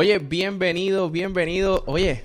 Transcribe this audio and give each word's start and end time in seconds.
Oye, 0.00 0.20
bienvenido, 0.20 1.10
bienvenido. 1.10 1.82
Oye, 1.88 2.22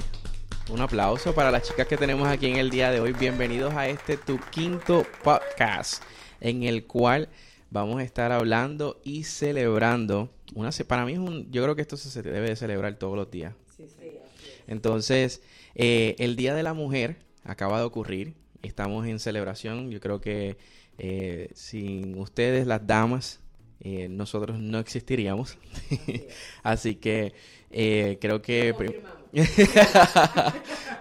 un 0.70 0.80
aplauso 0.80 1.34
para 1.34 1.50
las 1.50 1.68
chicas 1.68 1.88
que 1.88 1.98
tenemos 1.98 2.28
aquí 2.28 2.46
en 2.46 2.58
el 2.58 2.70
día 2.70 2.92
de 2.92 3.00
hoy. 3.00 3.14
Bienvenidos 3.14 3.74
a 3.74 3.90
este 3.90 4.16
tu 4.16 4.40
quinto 4.52 5.08
podcast 5.24 6.04
en 6.40 6.62
el 6.62 6.86
cual 6.86 7.30
vamos 7.72 8.00
a 8.00 8.04
estar 8.04 8.32
hablando 8.32 9.02
y 9.04 9.24
celebrando 9.24 10.30
una 10.54 10.70
para 10.88 11.04
mí 11.04 11.14
es 11.14 11.18
un 11.18 11.52
yo 11.52 11.64
creo 11.64 11.76
que 11.76 11.82
esto 11.82 11.98
se 11.98 12.22
debe 12.22 12.50
de 12.50 12.56
celebrar 12.56 12.94
todos 13.00 13.16
los 13.16 13.32
días. 13.32 13.56
Sí, 13.76 13.88
sí, 13.88 14.20
Entonces, 14.68 15.42
eh, 15.74 16.16
el 16.20 16.36
Día 16.36 16.54
de 16.54 16.62
la 16.62 16.76
Mujer 16.76 17.16
acaba 17.44 17.80
de 17.80 17.86
ocurrir. 17.86 18.36
Estamos 18.62 19.08
en 19.08 19.18
celebración. 19.18 19.90
Yo 19.90 20.00
creo 20.00 20.22
que 20.22 20.58
eh, 21.00 21.50
sin 21.56 22.20
ustedes, 22.20 22.68
las 22.68 22.86
damas, 22.86 23.40
eh, 23.86 24.08
nosotros 24.10 24.60
no 24.60 24.80
existiríamos. 24.80 25.58
Así 26.64 26.96
que 26.96 27.34
eh, 27.74 28.18
creo 28.22 28.42
que... 28.42 29.02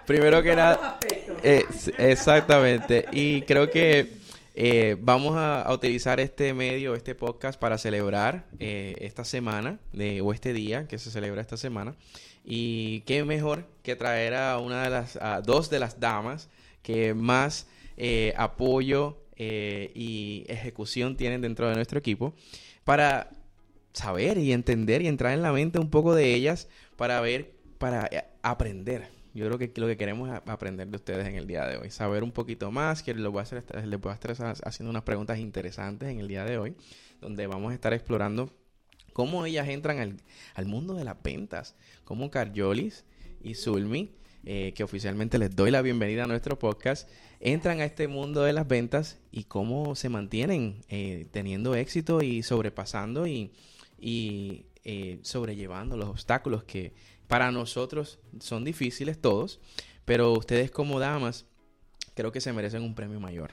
Primero 0.06 0.42
que 0.42 0.56
nada... 0.56 0.98
exactamente. 1.98 3.06
Y 3.12 3.42
creo 3.42 3.70
que 3.70 4.20
vamos 5.00 5.36
a, 5.36 5.70
utilizar 5.72 6.18
este 6.18 6.54
medio, 6.54 6.94
este 6.94 7.14
podcast, 7.14 7.60
para 7.60 7.78
celebrar 7.78 8.46
esta 8.58 9.24
semana 9.24 9.78
de, 9.92 10.20
o 10.22 10.32
este 10.32 10.52
día 10.52 10.88
que 10.88 10.98
se 10.98 11.10
celebra 11.10 11.40
esta 11.42 11.56
semana. 11.56 11.94
Y 12.44 13.00
qué 13.02 13.24
mejor 13.24 13.66
que 13.82 13.94
traer 13.94 14.34
a 14.34 14.58
una 14.58 14.82
de 14.82 14.90
las, 14.90 15.16
a 15.16 15.42
dos 15.42 15.70
de 15.70 15.78
las 15.78 16.00
damas 16.00 16.48
que 16.82 17.14
más 17.14 17.66
apoyo 18.36 19.18
eh, 19.44 19.90
y 19.94 20.44
ejecución 20.46 21.16
tienen 21.16 21.40
dentro 21.40 21.68
de 21.68 21.74
nuestro 21.74 21.98
equipo 21.98 22.32
para 22.84 23.30
saber 23.92 24.38
y 24.38 24.52
entender 24.52 25.02
y 25.02 25.08
entrar 25.08 25.32
en 25.32 25.42
la 25.42 25.52
mente 25.52 25.78
un 25.78 25.90
poco 25.90 26.14
de 26.14 26.34
ellas 26.34 26.68
para 26.96 27.20
ver, 27.20 27.52
para 27.78 28.06
eh, 28.06 28.24
aprender. 28.42 29.08
Yo 29.34 29.46
creo 29.46 29.58
que 29.58 29.72
lo 29.80 29.86
que 29.86 29.96
queremos 29.96 30.28
es 30.28 30.40
aprender 30.46 30.88
de 30.88 30.96
ustedes 30.96 31.26
en 31.26 31.36
el 31.36 31.46
día 31.46 31.66
de 31.66 31.78
hoy, 31.78 31.90
saber 31.90 32.22
un 32.22 32.32
poquito 32.32 32.70
más, 32.70 33.02
que 33.02 33.14
les 33.14 33.26
voy 33.26 33.40
a 33.40 33.42
hacer, 33.42 33.64
les 33.86 34.00
voy 34.00 34.10
a 34.10 34.14
estar 34.14 34.32
haciendo 34.64 34.90
unas 34.90 35.04
preguntas 35.04 35.38
interesantes 35.38 36.10
en 36.10 36.20
el 36.20 36.28
día 36.28 36.44
de 36.44 36.58
hoy, 36.58 36.74
donde 37.20 37.46
vamos 37.46 37.72
a 37.72 37.74
estar 37.74 37.94
explorando 37.94 38.50
cómo 39.14 39.46
ellas 39.46 39.68
entran 39.68 40.00
al, 40.00 40.16
al 40.54 40.66
mundo 40.66 40.94
de 40.94 41.04
las 41.04 41.22
ventas, 41.22 41.76
cómo 42.04 42.30
Carjolis 42.30 43.04
y 43.42 43.54
Zulmi 43.54 44.10
eh, 44.44 44.72
que 44.74 44.82
oficialmente 44.82 45.38
les 45.38 45.54
doy 45.54 45.70
la 45.70 45.82
bienvenida 45.82 46.24
a 46.24 46.26
nuestro 46.26 46.58
podcast, 46.58 47.08
entran 47.38 47.80
a 47.80 47.84
este 47.84 48.08
mundo 48.08 48.42
de 48.42 48.52
las 48.52 48.66
ventas 48.66 49.20
y 49.30 49.44
cómo 49.44 49.94
se 49.94 50.08
mantienen 50.08 50.80
eh, 50.88 51.28
teniendo 51.30 51.76
éxito 51.76 52.22
y 52.22 52.42
sobrepasando 52.42 53.28
y, 53.28 53.52
eh, 54.02 55.20
sobrellevando 55.22 55.96
los 55.96 56.08
obstáculos 56.08 56.64
que 56.64 56.92
para 57.28 57.50
nosotros 57.50 58.18
son 58.40 58.64
difíciles 58.64 59.20
todos, 59.20 59.60
pero 60.04 60.32
ustedes 60.32 60.70
como 60.70 60.98
damas 60.98 61.46
creo 62.14 62.32
que 62.32 62.40
se 62.40 62.52
merecen 62.52 62.82
un 62.82 62.94
premio 62.94 63.20
mayor, 63.20 63.52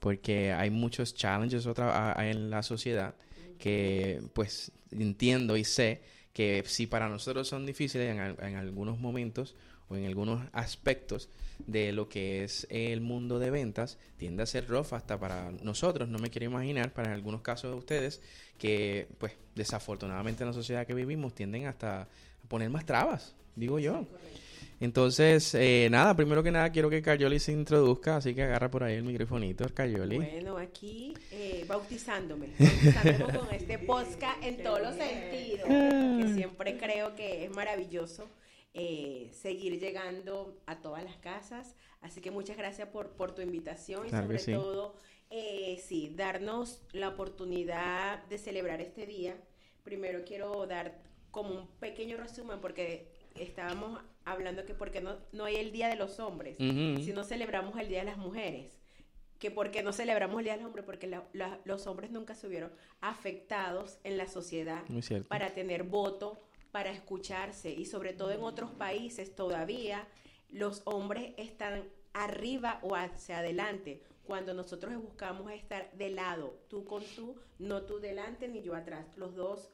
porque 0.00 0.52
hay 0.52 0.70
muchos 0.70 1.14
challenges 1.14 1.66
otra, 1.66 2.14
en 2.30 2.48
la 2.48 2.62
sociedad 2.62 3.16
que 3.58 4.22
pues 4.34 4.72
entiendo 4.90 5.56
y 5.56 5.64
sé 5.64 6.02
que 6.32 6.62
si 6.66 6.86
para 6.86 7.08
nosotros 7.08 7.48
son 7.48 7.66
difíciles 7.66 8.14
en 8.14 8.56
algunos 8.56 8.98
momentos, 8.98 9.56
o 9.88 9.96
en 9.96 10.06
algunos 10.06 10.46
aspectos 10.52 11.28
de 11.58 11.92
lo 11.92 12.08
que 12.08 12.44
es 12.44 12.66
el 12.70 13.00
mundo 13.00 13.38
de 13.38 13.50
ventas 13.50 13.98
tiende 14.16 14.42
a 14.42 14.46
ser 14.46 14.68
rough 14.68 14.92
hasta 14.92 15.18
para 15.18 15.50
nosotros, 15.62 16.08
no 16.08 16.18
me 16.18 16.30
quiero 16.30 16.46
imaginar, 16.46 16.92
para 16.92 17.12
algunos 17.12 17.40
casos 17.40 17.70
de 17.70 17.76
ustedes, 17.76 18.20
que 18.58 19.08
pues 19.18 19.32
desafortunadamente 19.54 20.42
en 20.42 20.48
la 20.48 20.54
sociedad 20.54 20.86
que 20.86 20.94
vivimos 20.94 21.34
tienden 21.34 21.66
hasta 21.66 22.02
a 22.02 22.08
poner 22.48 22.70
más 22.70 22.84
trabas, 22.84 23.34
digo 23.54 23.78
yo. 23.78 24.06
Entonces, 24.78 25.54
eh, 25.54 25.88
nada, 25.90 26.14
primero 26.14 26.42
que 26.42 26.50
nada 26.50 26.70
quiero 26.70 26.90
que 26.90 27.00
Cayoli 27.00 27.38
se 27.38 27.50
introduzca, 27.50 28.16
así 28.16 28.34
que 28.34 28.42
agarra 28.42 28.70
por 28.70 28.84
ahí 28.84 28.96
el 28.96 29.04
microfonito, 29.04 29.66
Cayoli. 29.72 30.16
Bueno, 30.16 30.58
aquí 30.58 31.14
eh, 31.30 31.64
bautizándome, 31.66 32.48
con 33.38 33.54
este 33.54 33.78
podcast 33.78 34.42
en 34.42 34.62
todos 34.62 34.82
los 34.82 34.94
sentidos, 34.94 35.66
que 35.66 36.34
siempre 36.34 36.76
creo 36.76 37.14
que 37.16 37.46
es 37.46 37.50
maravilloso 37.50 38.28
eh, 38.78 39.30
seguir 39.32 39.80
llegando 39.80 40.60
a 40.66 40.82
todas 40.82 41.02
las 41.02 41.16
casas. 41.16 41.74
Así 42.02 42.20
que 42.20 42.30
muchas 42.30 42.58
gracias 42.58 42.88
por, 42.88 43.12
por 43.12 43.34
tu 43.34 43.40
invitación 43.40 44.06
y 44.06 44.10
sobre 44.10 44.38
todo, 44.38 44.96
eh, 45.30 45.82
sí, 45.82 46.12
darnos 46.14 46.82
la 46.92 47.08
oportunidad 47.08 48.22
de 48.26 48.36
celebrar 48.36 48.82
este 48.82 49.06
día. 49.06 49.34
Primero 49.82 50.24
quiero 50.26 50.66
dar 50.66 51.00
como 51.30 51.54
un 51.54 51.66
pequeño 51.80 52.18
resumen 52.18 52.60
porque 52.60 53.08
estábamos 53.34 53.98
hablando 54.26 54.66
que 54.66 54.74
porque 54.74 55.00
no, 55.00 55.16
no 55.32 55.46
hay 55.46 55.56
el 55.56 55.72
Día 55.72 55.88
de 55.88 55.96
los 55.96 56.20
Hombres, 56.20 56.58
si 56.58 57.12
no 57.14 57.24
celebramos 57.24 57.78
el 57.78 57.88
Día 57.88 58.00
de 58.00 58.06
las 58.06 58.18
Mujeres 58.18 58.76
que 59.38 59.50
porque 59.50 59.82
no 59.82 59.92
celebramos 59.92 60.38
el 60.38 60.44
Día 60.44 60.54
de 60.54 60.60
los 60.60 60.66
Hombres, 60.66 60.86
porque 60.86 61.20
los 61.64 61.86
hombres 61.86 62.10
nunca 62.10 62.34
se 62.34 62.46
hubieron 62.46 62.72
afectados 63.00 63.98
en 64.04 64.16
la 64.16 64.28
sociedad 64.28 64.82
para 65.28 65.50
tener 65.50 65.82
voto, 65.82 66.45
para 66.76 66.90
escucharse 66.90 67.70
y 67.70 67.86
sobre 67.86 68.12
todo 68.12 68.32
en 68.32 68.42
otros 68.42 68.70
países 68.70 69.34
todavía 69.34 70.06
los 70.50 70.82
hombres 70.84 71.32
están 71.38 71.88
arriba 72.12 72.80
o 72.82 72.94
hacia 72.94 73.38
adelante 73.38 74.02
cuando 74.24 74.52
nosotros 74.52 74.94
buscamos 74.96 75.50
estar 75.52 75.90
de 75.92 76.10
lado, 76.10 76.60
tú 76.68 76.84
con 76.84 77.02
tú, 77.02 77.40
no 77.58 77.84
tú 77.84 77.98
delante 77.98 78.46
ni 78.46 78.60
yo 78.60 78.74
atrás, 78.74 79.06
los 79.16 79.34
dos, 79.34 79.70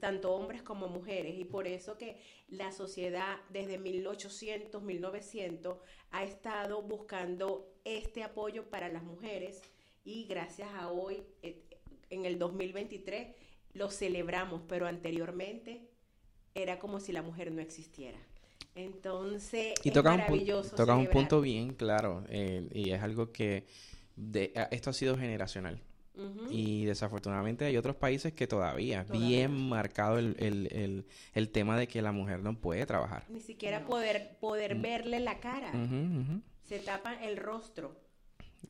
tanto 0.00 0.32
hombres 0.32 0.62
como 0.62 0.88
mujeres. 0.88 1.38
Y 1.38 1.44
por 1.44 1.66
eso 1.66 1.98
que 1.98 2.22
la 2.48 2.72
sociedad 2.72 3.36
desde 3.50 3.76
1800, 3.76 4.82
1900 4.82 5.76
ha 6.10 6.24
estado 6.24 6.80
buscando 6.80 7.70
este 7.84 8.22
apoyo 8.22 8.70
para 8.70 8.88
las 8.88 9.02
mujeres 9.02 9.60
y 10.06 10.24
gracias 10.24 10.70
a 10.72 10.90
hoy, 10.90 11.22
eh, 11.42 11.62
en 12.08 12.24
el 12.24 12.38
2023, 12.38 13.36
lo 13.74 13.90
celebramos, 13.90 14.62
pero 14.66 14.86
anteriormente 14.86 15.90
era 16.56 16.78
como 16.78 17.00
si 17.00 17.12
la 17.12 17.22
mujer 17.22 17.52
no 17.52 17.60
existiera. 17.60 18.18
Entonces, 18.74 19.74
y 19.84 19.88
es 19.88 20.04
maravilloso. 20.04 20.70
Un, 20.70 20.76
toca 20.76 20.96
un 20.96 21.06
punto 21.06 21.40
bien 21.40 21.72
claro, 21.72 22.24
eh, 22.28 22.68
y 22.72 22.90
es 22.90 23.02
algo 23.02 23.32
que 23.32 23.66
de, 24.16 24.52
esto 24.70 24.90
ha 24.90 24.92
sido 24.92 25.16
generacional. 25.16 25.80
Y 26.50 26.86
desafortunadamente 26.86 27.66
hay 27.66 27.76
otros 27.76 27.94
países 27.94 28.32
que 28.32 28.46
todavía, 28.46 29.04
bien 29.04 29.52
marcado 29.68 30.18
el, 30.18 30.34
el, 30.38 31.04
el, 31.34 31.48
tema 31.50 31.76
de 31.76 31.88
que 31.88 32.00
la 32.00 32.10
mujer 32.10 32.40
no 32.40 32.58
puede 32.58 32.86
trabajar. 32.86 33.24
Ni 33.28 33.40
siquiera 33.40 33.84
poder, 33.84 34.38
poder 34.40 34.76
mm. 34.76 34.80
verle 34.80 35.20
la 35.20 35.40
cara. 35.40 35.70
Se 36.62 36.78
tapa 36.78 37.22
el 37.22 37.36
rostro. 37.36 38.05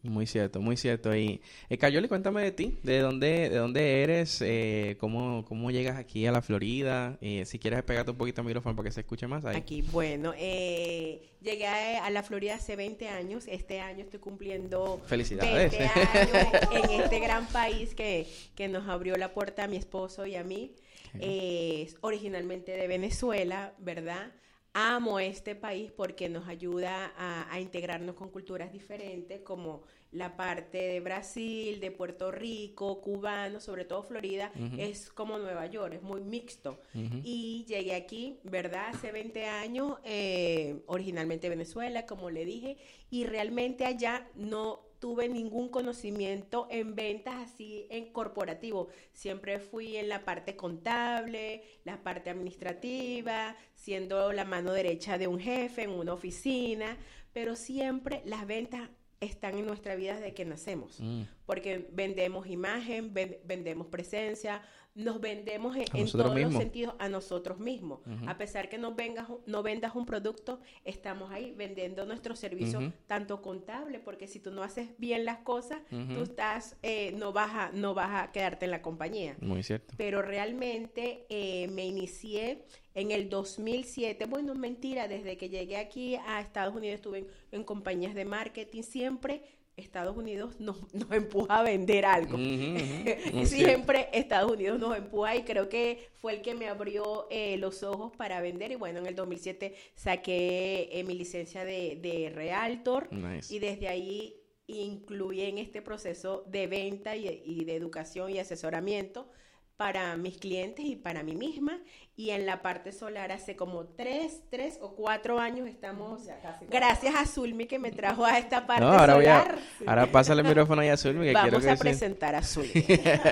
Muy 0.03 0.27
cierto, 0.27 0.61
muy 0.61 0.77
cierto. 0.77 1.15
Y 1.15 1.41
eh, 1.69 1.79
Cayoli, 1.79 2.09
cuéntame 2.09 2.43
de 2.43 2.53
ti, 2.53 2.79
de 2.83 3.01
dónde, 3.01 3.49
de 3.49 3.57
dónde 3.57 4.03
eres, 4.03 4.41
eh, 4.43 4.97
cómo, 4.99 5.45
cómo 5.47 5.71
llegas 5.71 5.97
aquí 5.97 6.27
a 6.27 6.33
la 6.33 6.43
Florida. 6.43 7.19
Eh, 7.21 7.45
si 7.45 7.59
quieres 7.59 7.83
pegarte 7.83 8.11
un 8.11 8.17
poquito 8.17 8.41
el 8.41 8.47
micrófono 8.47 8.77
para 8.77 8.89
que 8.89 8.93
se 8.93 9.01
escuche 9.01 9.27
más 9.27 9.45
ahí. 9.45 9.57
Aquí, 9.57 9.83
bueno, 9.83 10.33
eh, 10.37 11.23
llegué 11.43 11.67
a, 11.67 12.09
la 12.11 12.23
Florida 12.23 12.55
hace 12.55 12.77
20 12.77 13.09
años. 13.09 13.45
Este 13.49 13.81
año 13.81 14.05
estoy 14.05 14.21
cumpliendo 14.21 15.01
Felicidades. 15.07 15.73
20 15.73 15.85
años 15.87 16.73
en 16.73 17.01
este 17.03 17.19
gran 17.21 17.47
país 17.49 17.95
que, 17.95 18.27
que 18.55 18.69
nos 18.69 18.89
abrió 18.89 19.17
la 19.17 19.33
puerta 19.33 19.65
a 19.65 19.69
mi 19.69 19.77
esposo 19.77 20.27
y 20.27 20.37
a 20.37 20.45
mí. 20.45 20.75
Es 21.19 21.97
originalmente 22.03 22.73
de 22.73 22.87
Venezuela, 22.89 23.73
¿verdad? 23.79 24.33
Amo 24.77 25.19
este 25.19 25.55
país 25.55 25.91
porque 25.91 26.29
nos 26.29 26.49
ayuda 26.49 27.15
a, 27.17 27.59
integrarnos 27.59 28.15
con 28.15 28.29
culturas 28.29 28.71
diferentes, 28.71 29.41
como 29.41 29.85
la 30.13 30.37
parte 30.37 30.77
de 30.77 31.01
Brasil, 31.01 31.81
de 31.81 31.91
Puerto 31.91 32.31
Rico, 32.31 33.01
cubano, 33.01 33.59
sobre 33.59 33.87
todo 33.87 34.03
Florida, 34.03 34.53
es 34.77 35.11
como 35.11 35.39
Nueva 35.39 35.65
York, 35.65 35.95
es 35.95 36.03
muy 36.03 36.21
mixto. 36.21 36.79
Y 36.93 37.65
llegué 37.67 37.95
aquí, 37.95 38.39
¿verdad? 38.45 38.91
Hace 38.91 39.13
20 39.13 39.47
años, 39.47 39.99
eh, 40.05 40.83
originalmente 40.87 41.49
Venezuela, 41.49 42.05
como 42.05 42.29
le 42.29 42.45
dije, 42.45 42.77
y 43.11 43.25
realmente 43.25 43.87
allá 43.87 44.29
no 44.35 44.86
tuve 44.99 45.29
ningún 45.29 45.69
conocimiento 45.69 46.67
en 46.71 46.95
ventas 46.95 47.35
así 47.37 47.87
en 47.91 48.13
corporativo. 48.13 48.89
Siempre 49.13 49.59
fui 49.59 49.97
en 49.97 50.09
la 50.09 50.25
parte 50.25 50.57
contable, 50.57 51.63
la 51.85 52.03
parte 52.03 52.31
administrativa, 52.31 53.57
siendo 53.75 54.33
la 54.33 54.45
mano 54.45 54.73
derecha 54.73 55.19
de 55.19 55.27
un 55.27 55.41
jefe 55.41 55.83
en 55.83 55.91
una 55.91 56.15
oficina, 56.15 56.97
pero 57.33 57.57
siempre 57.57 58.23
las 58.25 58.47
ventas 58.47 58.89
están 59.21 59.57
en 59.57 59.67
nuestra 59.67 59.97
vida 59.97 60.15
desde 60.15 60.35
que 60.35 60.45
nacemos, 60.45 61.01
mm. 61.01 61.23
porque 61.47 61.89
vendemos 61.93 62.47
imagen, 62.47 63.13
vendemos 63.13 63.87
presencia, 63.87 64.63
nos 64.97 65.21
vendemos 65.21 65.77
en, 65.77 66.11
todos 66.11 66.35
los 66.41 66.55
sentidos 66.55 66.95
a 66.99 67.09
nosotros 67.11 67.61
mismos. 67.61 68.01
A 68.27 68.39
pesar 68.39 68.71
que 68.71 68.79
no, 68.79 68.95
vengas, 68.95 69.29
no 69.45 69.63
vendas 69.63 69.95
un 69.95 70.07
producto, 70.07 70.59
estamos 70.85 71.31
ahí 71.31 71.53
vendiendo 71.53 72.07
nuestro 72.07 72.35
servicio, 72.35 72.93
tanto 73.07 73.43
contable, 73.43 74.01
porque 74.01 74.27
si 74.27 74.41
tú 74.41 74.51
no 74.51 74.63
haces 74.63 74.89
bien 74.99 75.27
las 75.27 75.39
cosas, 75.39 75.81
tú 75.91 76.23
estás, 76.23 76.77
eh, 76.83 77.13
no, 77.13 77.33
vas 77.33 77.51
a, 77.55 77.71
no 77.73 77.93
vas 77.93 78.25
a 78.25 78.33
quedarte 78.33 78.65
en 78.65 78.71
la 78.71 78.81
compañía. 78.81 79.37
Muy 79.41 79.63
cierto. 79.63 79.95
Pero 79.99 80.23
realmente 80.23 81.27
eh, 81.29 81.69
me 81.69 81.85
inicié 81.85 82.65
en 82.95 83.11
el 83.11 83.29
2007, 83.29 84.25
bueno, 84.25 84.55
mentira, 84.55 85.09
desde 85.09 85.37
que 85.37 85.51
llegué 85.51 85.77
aquí 85.77 86.17
a 86.27 86.41
Estados 86.41 86.75
Unidos 86.75 86.95
estuve 86.95 87.27
en 87.53 87.63
compañías 87.63 88.15
de 88.15 88.25
marketing, 88.25 88.83
siempre 88.83 89.43
Estados 89.77 90.17
Unidos 90.17 90.55
nos, 90.61 90.79
empuja 91.11 91.59
a 91.59 91.63
vender 91.63 92.07
algo. 92.07 92.39
Siempre 93.45 94.09
Estados 94.13 94.53
Unidos 94.53 94.79
nos 94.79 94.97
empuja 94.97 95.37
y 95.37 95.43
creo 95.43 95.69
que 95.69 96.09
fue 96.15 96.35
el 96.35 96.43
que 96.43 96.55
me 96.55 96.69
abrió 96.69 97.27
eh, 97.31 97.57
los 97.59 97.83
ojos 97.83 98.13
para 98.17 98.41
vender. 98.41 98.73
Y 98.73 98.77
bueno, 98.77 99.01
en 99.01 99.07
el 99.07 99.15
2007 99.15 99.75
saqué 99.95 100.89
eh, 100.93 101.05
mi 101.05 101.15
licencia 101.15 101.65
de, 101.65 102.33
Realtor 102.35 103.09
y 103.51 103.59
desde 103.59 103.89
ahí 103.89 104.37
incluí 104.67 105.43
en 105.43 105.59
este 105.59 105.81
proceso 105.81 106.45
de 106.49 106.67
venta 106.67 107.15
y 107.15 107.65
de 107.65 107.77
educación 107.77 108.31
y 108.31 108.39
asesoramiento 108.39 109.29
para 109.77 110.17
mis 110.17 110.39
clientes 110.39 110.85
y 110.85 110.97
para 110.97 111.23
mí 111.23 111.37
misma. 111.37 111.79
Y 112.19 112.31
en 112.31 112.47
la 112.47 112.63
parte 112.63 112.93
solar 112.93 113.31
hace 113.31 113.57
como 113.57 113.85
tres, 113.85 114.43
tres 114.51 114.79
o 114.81 114.95
cuatro 114.95 115.39
años 115.39 115.69
estamos, 115.69 116.23
gracias 116.71 117.15
a 117.15 117.27
Zulmi 117.27 117.67
que 117.67 117.79
me 117.79 117.93
trajo 117.93 118.25
a 118.25 118.39
esta 118.39 118.67
parte 118.67 118.87
solar. 118.87 119.59
ahora 119.87 120.07
pásale 120.07 120.41
el 120.41 120.49
micrófono 120.49 120.81
ahí 120.81 120.89
a 120.89 120.97
Zulmi. 120.97 121.27
Que 121.27 121.35
Vamos 121.35 121.51
quiero 121.51 121.63
que 121.63 121.71
a 121.71 121.77
presentar 121.77 122.35
a 122.35 122.43
Zulmi. 122.43 122.73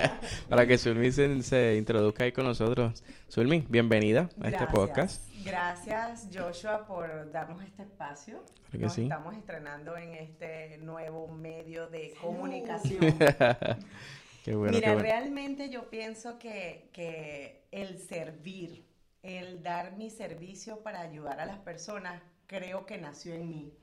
para 0.50 0.66
que 0.66 0.76
Zulmi 0.76 1.10
se, 1.12 1.76
introduzca 1.76 2.24
ahí 2.24 2.32
con 2.32 2.44
nosotros. 2.44 3.02
Zulmi, 3.30 3.64
bienvenida 3.70 4.28
a 4.42 4.48
este 4.48 4.66
podcast. 4.66 5.26
Gracias 5.44 6.28
Joshua 6.32 6.86
por 6.86 7.30
darnos 7.32 7.62
este 7.62 7.82
espacio. 7.82 8.44
Nos 8.72 8.98
estamos 8.98 9.34
estrenando 9.34 9.96
en 9.96 10.14
este 10.14 10.78
nuevo 10.78 11.28
medio 11.28 11.86
de 11.86 12.12
comunicación. 12.20 13.00
Mira, 14.46 14.94
realmente 14.94 15.70
yo 15.70 15.88
pienso 15.88 16.38
que, 16.38 17.66
el 17.70 17.98
servir, 17.98 18.86
el 19.22 19.62
dar 19.62 19.96
mi 19.96 20.10
servicio 20.10 20.82
para 20.82 21.00
ayudar 21.00 21.40
a 21.40 21.46
las 21.46 21.58
personas, 21.58 22.22
creo 22.46 22.84
que 22.84 22.98
nació 22.98 23.34
en 23.34 23.48
mí. 23.48 23.78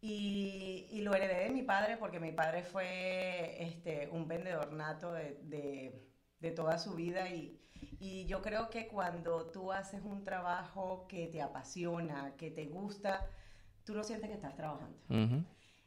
Y, 0.00 1.00
lo 1.02 1.14
heredé 1.14 1.44
de 1.44 1.50
mi 1.50 1.62
padre 1.62 1.96
porque 1.96 2.18
mi 2.18 2.32
padre 2.32 2.62
fue 2.64 3.62
este, 3.62 4.08
un 4.08 4.26
vendedor 4.26 4.72
nato 4.72 5.12
de, 5.12 6.02
toda 6.54 6.78
su 6.78 6.94
vida 6.94 7.28
y, 7.28 7.60
yo 8.26 8.42
creo 8.42 8.70
que 8.70 8.88
cuando 8.88 9.50
tú 9.50 9.72
haces 9.72 10.02
un 10.02 10.24
trabajo 10.24 11.06
que 11.08 11.28
te 11.28 11.42
apasiona, 11.42 12.34
que 12.36 12.50
te 12.50 12.66
gusta, 12.66 13.26
tú 13.84 13.94
no 13.94 14.02
sientes 14.02 14.28
que 14.28 14.34
estás 14.34 14.56
trabajando. 14.56 14.98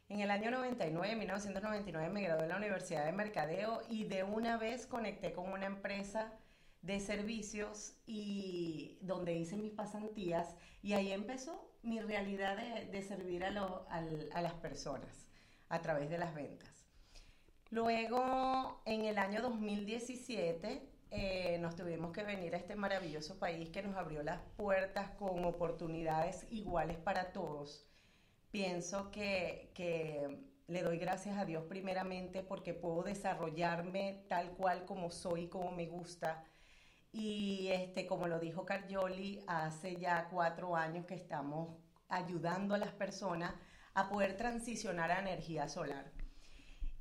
En 0.10 0.22
el 0.22 0.32
año 0.32 0.50
99, 0.50 1.16
1999, 1.16 2.10
me 2.10 2.24
gradué 2.24 2.44
en 2.46 2.50
la 2.50 2.58
Universidad 2.58 3.06
de 3.06 3.12
Mercadeo 3.12 3.84
y 3.90 4.06
de 4.06 4.24
una 4.24 4.58
vez 4.58 4.88
conecté 4.88 5.34
con 5.34 5.52
una 5.52 5.68
empresa 5.68 6.34
de 6.82 7.00
servicios 7.00 7.94
y 8.08 8.98
donde 9.02 9.36
hice 9.36 9.56
mis 9.56 9.72
pasantías 9.72 10.56
y 10.82 10.94
ahí 10.94 11.12
empezó 11.12 11.72
mi 11.84 12.00
realidad 12.00 12.58
de, 12.58 13.02
servir 13.04 13.46
a, 13.46 13.52
las 13.52 14.54
personas 14.54 15.28
a 15.68 15.80
través 15.84 16.10
de 16.10 16.18
las 16.18 16.34
ventas. 16.34 16.88
Luego, 17.70 18.82
en 18.86 19.06
el 19.06 19.20
año 19.20 19.44
2017, 19.44 20.90
eh, 21.12 21.58
nos 21.60 21.76
tuvimos 21.76 22.14
que 22.14 22.24
venir 22.24 22.56
a 22.56 22.58
este 22.58 22.76
maravilloso 22.76 23.38
país 23.38 23.70
que 23.70 23.84
nos 23.84 23.96
abrió 23.96 24.24
las 24.24 24.42
puertas 24.58 25.12
con 25.12 25.46
oportunidades 25.46 26.48
iguales 26.50 26.98
para 26.98 27.32
todos 27.32 27.89
pienso 28.51 29.12
que, 29.12 29.72
le 30.68 30.84
doy 30.84 31.00
gracias 31.00 31.36
a 31.38 31.46
Dios 31.46 31.63
primeramente 31.68 32.44
porque 32.44 32.75
puedo 32.75 33.01
desarrollarme 33.01 34.25
tal 34.30 34.51
cual 34.51 34.86
como 34.86 35.10
soy, 35.10 35.48
como 35.48 35.72
me 35.72 35.88
gusta. 35.88 36.44
Y 37.12 37.69
este, 37.72 38.06
como 38.06 38.28
lo 38.28 38.40
dijo 38.40 38.66
Cargioli, 38.66 39.44
hace 39.48 39.96
ya 39.96 40.28
cuatro 40.30 40.75
años 40.75 41.07
que 41.07 41.16
estamos 41.16 41.75
ayudando 42.07 42.75
a 42.75 42.78
las 42.78 42.92
personas 42.94 43.56
a 43.96 44.10
poder 44.10 44.38
transicionar 44.38 45.12
a 45.12 45.19
energía 45.19 45.68
solar. 45.68 46.12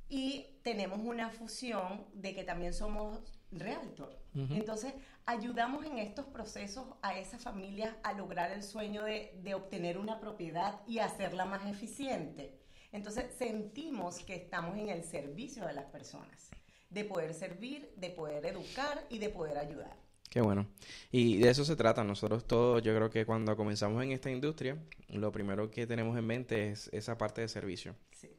Y 0.09 0.47
tenemos 0.63 0.99
una 0.99 1.29
fusión 1.29 2.05
de 2.13 2.33
que 2.33 2.43
también 2.43 2.73
somos 2.73 3.39
realtor. 3.51 4.17
Entonces, 4.33 4.93
ayudamos 5.25 5.85
en 5.85 5.97
estos 5.97 6.25
procesos 6.25 6.85
a 7.01 7.17
esas 7.17 7.41
familias 7.41 7.95
a 8.03 8.13
lograr 8.13 8.51
el 8.51 8.63
sueño 8.63 9.03
de, 9.03 9.53
obtener 9.53 9.97
una 9.97 10.19
propiedad 10.19 10.81
y 10.87 10.99
hacerla 10.99 11.45
más 11.45 11.67
eficiente. 11.67 12.57
Entonces, 12.91 13.25
sentimos 13.37 14.19
que 14.19 14.35
estamos 14.35 14.77
en 14.77 14.89
el 14.89 15.03
servicio 15.03 15.65
de 15.65 15.73
las 15.73 15.85
personas, 15.85 16.49
de 16.89 17.03
poder 17.03 17.33
servir, 17.33 17.91
de 17.97 18.09
poder 18.09 18.45
educar 18.45 19.05
y 19.09 19.19
de 19.19 19.29
poder 19.29 19.57
ayudar. 19.57 19.95
Qué 20.29 20.41
bueno. 20.41 20.67
Y 21.11 21.37
de 21.37 21.49
eso 21.49 21.65
se 21.65 21.75
trata. 21.75 22.03
Nosotros 22.03 22.45
todos, 22.45 22.83
yo 22.83 22.95
creo 22.95 23.09
que 23.09 23.25
cuando 23.25 23.55
comenzamos 23.57 24.03
en 24.03 24.11
esta 24.11 24.29
industria, 24.29 24.77
lo 25.09 25.31
primero 25.31 25.71
que 25.71 25.87
tenemos 25.87 26.17
en 26.17 26.25
mente 26.25 26.69
es 26.69 26.87
esa 26.93 27.17
parte 27.17 27.41
de 27.41 27.47
servicio. 27.47 27.95
Sí. 28.11 28.29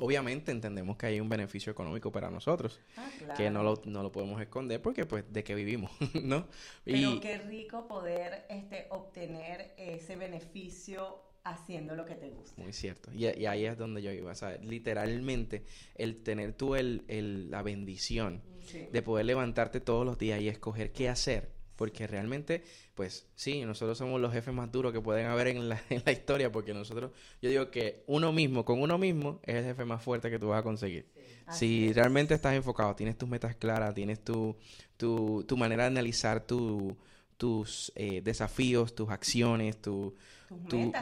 Obviamente 0.00 0.50
entendemos 0.50 0.96
que 0.96 1.06
hay 1.06 1.20
un 1.20 1.28
beneficio 1.28 1.70
económico 1.70 2.10
para 2.10 2.30
nosotros, 2.30 2.80
ah, 2.96 3.08
que 3.36 3.50
no 3.50 3.62
lo, 3.62 3.80
no 3.84 4.02
lo 4.02 4.10
podemos 4.10 4.40
esconder 4.40 4.80
porque 4.80 5.06
pues 5.06 5.24
de 5.32 5.44
qué 5.44 5.54
vivimos, 5.54 5.90
¿no? 6.22 6.46
Pero 6.84 7.20
qué 7.20 7.38
rico 7.38 7.86
poder 7.86 8.46
este, 8.48 8.86
obtener 8.90 9.74
ese 9.76 10.16
beneficio 10.16 11.22
haciendo 11.44 11.94
lo 11.94 12.04
que 12.04 12.14
te 12.14 12.30
gusta. 12.30 12.60
Muy 12.60 12.72
cierto. 12.72 13.10
Y, 13.12 13.26
ahí 13.26 13.64
es 13.64 13.78
donde 13.78 14.02
yo 14.02 14.12
iba. 14.12 14.32
O 14.32 14.34
sea, 14.34 14.56
literalmente, 14.58 15.64
el 15.94 16.22
tener 16.22 16.52
tú 16.52 16.74
el, 16.74 17.04
el 17.08 17.50
la 17.50 17.62
bendición 17.62 18.42
de 18.92 19.02
poder 19.02 19.26
levantarte 19.26 19.80
todos 19.80 20.06
los 20.06 20.18
días 20.18 20.40
y 20.40 20.48
escoger 20.48 20.92
qué 20.92 21.08
hacer 21.08 21.59
porque 21.80 22.06
realmente, 22.06 22.62
pues 22.94 23.26
sí, 23.36 23.64
nosotros 23.64 23.96
somos 23.96 24.20
los 24.20 24.34
jefes 24.34 24.52
más 24.52 24.70
duros 24.70 24.92
que 24.92 25.00
pueden 25.00 25.28
haber 25.28 25.46
en 25.46 25.70
la, 25.70 25.82
en 25.88 26.02
la 26.04 26.12
historia, 26.12 26.52
porque 26.52 26.74
nosotros, 26.74 27.10
yo 27.40 27.48
digo 27.48 27.70
que 27.70 28.04
uno 28.06 28.34
mismo, 28.34 28.66
con 28.66 28.82
uno 28.82 28.98
mismo, 28.98 29.40
es 29.44 29.54
el 29.54 29.64
jefe 29.64 29.86
más 29.86 30.02
fuerte 30.02 30.28
que 30.28 30.38
tú 30.38 30.48
vas 30.48 30.60
a 30.60 30.62
conseguir. 30.62 31.06
Si 31.50 31.90
realmente 31.94 32.34
estás 32.34 32.52
enfocado, 32.52 32.94
tienes 32.94 33.16
tus 33.16 33.30
metas 33.30 33.56
claras, 33.56 33.94
tienes 33.94 34.22
tu, 34.22 34.54
tu, 34.98 35.42
tu 35.48 35.56
manera 35.56 35.84
de 35.84 35.86
analizar 35.86 36.46
tu, 36.46 36.98
tus 37.38 37.90
eh, 37.94 38.20
desafíos, 38.20 38.94
tus 38.94 39.08
acciones, 39.08 39.80
tus 39.80 40.12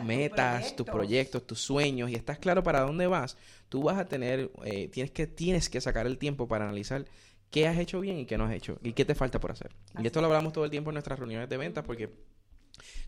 metas, 0.04 0.76
tus, 0.76 0.86
proyectos. 0.86 1.44
tus 1.44 1.58
sueños 1.58 2.08
y 2.08 2.14
estás 2.14 2.38
claro 2.38 2.62
para 2.62 2.82
dónde 2.82 3.08
vas, 3.08 3.36
tú 3.69 3.82
vas 3.82 3.98
a 3.98 4.06
tener, 4.06 4.52
eh, 4.64 4.86
tienes, 4.86 5.10
que, 5.10 5.26
tienes 5.26 5.68
que 5.68 5.80
sacar 5.80 6.06
el 6.06 6.18
tiempo 6.18 6.47
para 6.47 6.66
analizar 6.66 7.04
qué 7.50 7.67
has 7.67 7.78
hecho 7.78 8.00
bien 8.00 8.19
y 8.19 8.26
qué 8.26 8.38
no 8.38 8.45
has 8.45 8.52
hecho 8.52 8.78
y 8.83 8.93
qué 8.93 9.05
te 9.05 9.14
falta 9.14 9.40
por 9.40 9.52
hacer. 9.52 9.71
y 9.99 10.07
esto 10.07 10.21
lo 10.21 10.26
hablamos 10.26 10.52
todo 10.52 10.64
el 10.64 10.71
tiempo 10.71 10.90
en 10.90 10.95
nuestras 10.95 11.19
reuniones 11.19 11.49
de 11.49 11.57
ventas 11.57 11.85
porque 11.85 12.11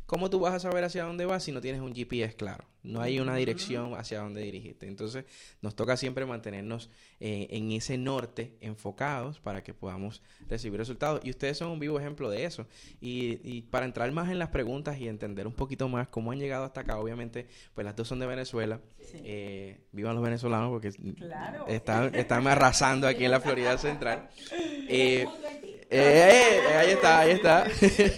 ¿cómo 0.07 0.31
tú 0.31 0.41
vas 0.41 0.55
a 0.55 0.59
saber 0.61 0.85
hacia 0.85 1.05
dónde 1.05 1.25
vas 1.27 1.45
si 1.45 1.53
no 1.53 1.61
tienes 1.61 1.81
un 1.81 1.95
GPS 1.95 2.35
claro? 2.35 2.65
No 2.83 3.01
hay 3.03 3.21
una 3.21 3.37
dirección 3.37 3.95
hacia 3.95 4.21
dónde 4.21 4.41
dirigirte. 4.41 4.87
Entonces 4.87 5.25
nos 5.61 5.75
toca 5.75 5.97
siempre 5.97 6.25
mantenernos 6.25 6.91
eh, 7.21 7.49
en 7.51 7.71
ese 7.73 7.99
norte 7.99 8.57
enfocados 8.61 9.39
para 9.39 9.63
que 9.63 9.75
podamos 9.75 10.23
recibir 10.49 10.79
resultados. 10.79 11.21
Y 11.23 11.31
ustedes 11.31 11.59
son 11.59 11.71
un 11.71 11.79
vivo 11.79 12.01
ejemplo 12.01 12.31
de 12.31 12.45
eso. 12.45 12.67
Y, 13.01 13.63
para 13.71 13.85
entrar 13.85 14.11
más 14.13 14.31
en 14.31 14.39
las 14.39 14.49
preguntas 14.49 14.99
y 14.99 15.09
entender 15.09 15.47
un 15.47 15.53
poquito 15.53 15.89
más 15.89 16.09
cómo 16.09 16.33
han 16.33 16.39
llegado 16.39 16.65
hasta 16.65 16.81
acá, 16.81 16.99
obviamente, 16.99 17.47
pues 17.75 17.85
las 17.85 17.95
dos 17.95 18.09
son 18.09 18.19
de 18.19 18.27
Venezuela. 18.27 18.81
Eh, 19.15 19.79
vivan 19.93 20.15
los 20.15 20.25
venezolanos 20.25 20.71
porque 20.71 20.93
están, 21.69 22.15
están 22.15 22.47
arrasando 22.47 23.07
aquí 23.07 23.25
en 23.25 23.31
la 23.31 23.41
Florida 23.41 23.77
Central. 23.79 24.29
Eh, 24.93 25.27
eh, 25.93 26.61
ahí 26.77 26.91
está, 26.91 27.19
ahí 27.19 27.31
está. 27.33 27.67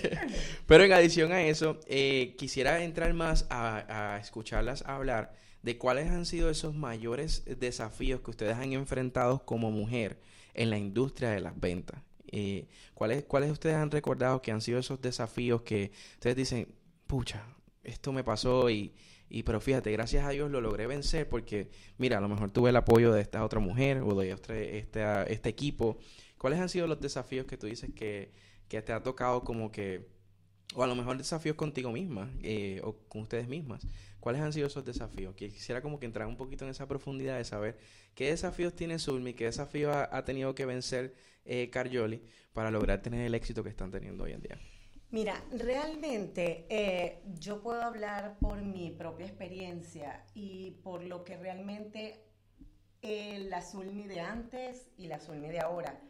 Pero 0.67 0.85
en 0.85 0.93
adición 0.93 1.33
a 1.33 1.43
eso, 1.43 1.72
eh, 1.87 2.35
quisiera 2.39 2.83
entrar 2.83 3.13
más 3.15 3.47
a, 3.51 4.19
escucharlas 4.21 4.83
hablar 4.83 5.35
de 5.63 5.79
cuáles 5.79 6.11
han 6.11 6.27
sido 6.27 6.51
esos 6.51 6.75
mayores 6.75 7.45
desafíos 7.59 8.21
que 8.21 8.31
ustedes 8.31 8.57
han 8.57 8.73
enfrentado 8.73 9.45
como 9.45 9.71
mujer 9.71 10.19
en 10.55 10.71
la 10.71 10.79
industria 10.79 11.31
de 11.31 11.41
las 11.41 11.59
ventas. 11.59 12.03
Eh, 12.29 12.67
¿cuáles, 12.95 13.25
¿Cuáles 13.25 13.51
ustedes 13.51 13.77
han 13.77 13.91
recordado 13.91 14.43
que 14.43 14.53
han 14.53 14.61
sido 14.61 14.79
esos 14.79 15.01
desafíos 15.01 15.63
que 15.63 15.93
ustedes 16.15 16.37
dicen, 16.37 16.75
pucha, 17.07 17.45
esto 17.85 18.13
me 18.13 18.25
pasó 18.25 18.71
y, 18.71 18.95
y 19.29 19.43
pero 19.43 19.61
fíjate, 19.61 19.93
gracias 19.93 20.25
a 20.25 20.31
Dios 20.31 20.51
lo 20.51 20.61
logré 20.61 20.87
vencer 20.87 21.29
porque, 21.29 21.71
mira, 21.99 22.19
a 22.19 22.21
lo 22.21 22.29
mejor 22.29 22.51
tuve 22.51 22.71
el 22.71 22.77
apoyo 22.77 23.13
de 23.13 23.21
esta 23.21 23.45
otra 23.45 23.61
mujer 23.61 24.03
o 24.03 24.15
de 24.15 24.33
este, 24.33 24.79
este, 24.79 25.33
este 25.33 25.49
equipo 25.49 25.99
¿Cuáles 26.43 26.59
han 26.59 26.69
sido 26.69 26.89
los 26.89 27.01
desafíos 27.01 27.47
que 27.47 27.57
tú 27.57 27.69
dices 27.69 27.93
que, 27.95 28.33
te 28.67 28.93
ha 28.93 29.01
tocado 29.01 29.45
como 29.45 29.71
que 29.71 30.09
o 30.75 30.83
a 30.83 30.87
lo 30.87 30.95
mejor 30.95 31.19
desafíos 31.19 31.57
contigo 31.57 31.93
misma 31.93 32.31
eh, 32.43 32.81
o 32.85 32.97
con 33.09 33.23
ustedes 33.23 33.49
mismas. 33.49 33.87
¿Cuáles 34.21 34.41
han 34.41 34.53
sido 34.53 34.67
esos 34.67 34.85
desafíos? 34.85 35.35
Quisiera 35.35 35.83
como 35.83 35.99
que 35.99 36.07
entrar 36.07 36.27
un 36.27 36.37
poquito 36.37 36.65
en 36.65 36.71
esa 36.71 36.87
profundidad 36.87 37.39
de 37.39 37.45
saber 37.45 37.79
qué 38.15 38.31
desafíos 38.31 38.75
tiene 38.75 38.99
Zulmi, 38.99 39.35
qué 39.35 39.47
desafíos 39.47 39.95
ha, 39.95 40.25
tenido 40.25 40.55
que 40.55 40.65
vencer 40.65 41.15
eh, 41.45 41.71
Carjoli 41.71 42.23
para 42.53 42.71
lograr 42.71 43.03
tener 43.03 43.27
el 43.27 43.35
éxito 43.35 43.63
que 43.63 43.71
están 43.71 43.91
teniendo 43.91 44.25
hoy 44.25 44.33
en 44.33 44.43
día. 44.43 44.59
Mira, 45.11 45.45
realmente 45.51 46.67
eh, 46.71 47.21
yo 47.39 47.61
puedo 47.61 47.83
hablar 47.83 48.39
por 48.41 48.63
mi 48.63 48.91
propia 48.91 49.27
experiencia 49.27 50.25
y 50.35 50.71
por 50.83 51.03
lo 51.03 51.25
que 51.25 51.37
realmente 51.37 52.25
la 53.03 53.61
Zulmi 53.61 54.07
de 54.07 54.21
antes 54.21 54.87
y 54.97 55.09
la 55.09 55.19
Zulmi 55.19 55.49
de 55.49 55.59
ahora. 55.59 56.01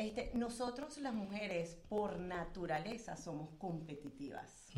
Este, 0.00 0.30
nosotros 0.32 0.96
las 0.96 1.12
mujeres 1.12 1.76
por 1.90 2.18
naturaleza 2.18 3.18
somos 3.18 3.50
competitivas. 3.58 4.72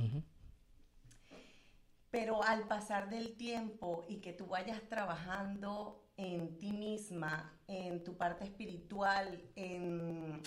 Pero 2.10 2.42
al 2.42 2.66
pasar 2.66 3.08
del 3.08 3.36
tiempo 3.36 4.04
y 4.08 4.16
que 4.16 4.32
tú 4.32 4.46
vayas 4.46 4.82
trabajando 4.88 6.10
en 6.16 6.58
ti 6.58 6.72
misma, 6.72 7.56
en 7.68 8.02
tu 8.02 8.16
parte 8.16 8.42
espiritual, 8.42 9.48
en, 9.54 10.42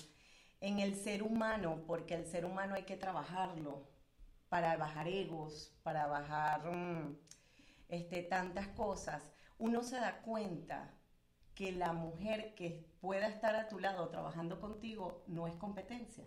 el 0.60 0.96
ser 0.96 1.24
humano, 1.24 1.86
porque 1.88 2.15
el 2.15 2.25
ser 2.25 2.44
humano 2.44 2.75
hay 2.75 2.84
que 2.84 2.98
trabajarlo 2.98 3.88
para 4.50 4.75
bajar 4.75 5.08
egos, 5.08 5.74
para 5.84 6.05
bajar 6.08 6.70
mm, 6.70 7.17
este, 7.88 8.24
tantas 8.24 8.67
cosas, 8.67 9.32
uno 9.58 9.84
se 9.84 9.96
da 9.96 10.22
cuenta 10.22 10.94
que 11.56 11.72
la 11.72 11.94
mujer 11.94 12.54
que 12.54 12.86
pueda 13.00 13.28
estar 13.28 13.56
a 13.56 13.68
tu 13.70 13.80
lado 13.80 14.10
trabajando 14.10 14.60
contigo 14.60 15.24
no 15.28 15.48
es 15.48 15.56
competencia, 15.56 16.26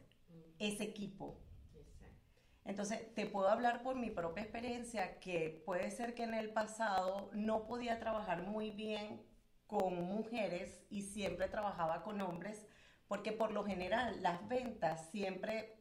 es 0.59 0.81
equipo. 0.81 1.39
Entonces, 2.65 3.15
te 3.15 3.27
puedo 3.27 3.49
hablar 3.49 3.83
por 3.83 3.97
mi 3.97 4.11
propia 4.11 4.43
experiencia 4.43 5.21
que 5.21 5.63
puede 5.65 5.91
ser 5.91 6.15
que 6.15 6.25
en 6.25 6.35
el 6.35 6.51
pasado 6.51 7.31
no 7.33 7.67
podía 7.67 7.99
trabajar 7.99 8.43
muy 8.43 8.71
bien 8.71 9.23
con 9.67 10.03
mujeres 10.03 10.81
y 10.91 11.03
siempre 11.03 11.49
trabajaba 11.49 12.03
con 12.03 12.21
hombres, 12.21 12.67
porque 13.07 13.33
por 13.33 13.53
lo 13.53 13.65
general 13.65 14.23
las 14.23 14.47
ventas 14.49 15.11
siempre 15.11 15.79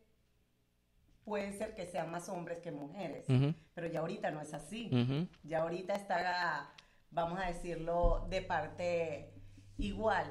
pueden 1.24 1.58
ser 1.58 1.75
que 1.75 1.86
sean 1.86 2.10
más 2.10 2.30
hombres 2.30 2.60
que 2.60 2.72
mujeres, 2.72 3.25
pero 3.74 3.88
ya 3.88 4.00
ahorita 4.00 4.32
no 4.32 4.42
es 4.42 4.54
así. 4.54 5.27
Ya 5.44 5.62
ahorita 5.62 5.94
está, 5.94 6.74
vamos 7.12 7.39
a 7.39 7.48
decirlo, 7.48 8.25
de 8.30 8.42
parte 8.42 9.37
igual. 9.77 10.25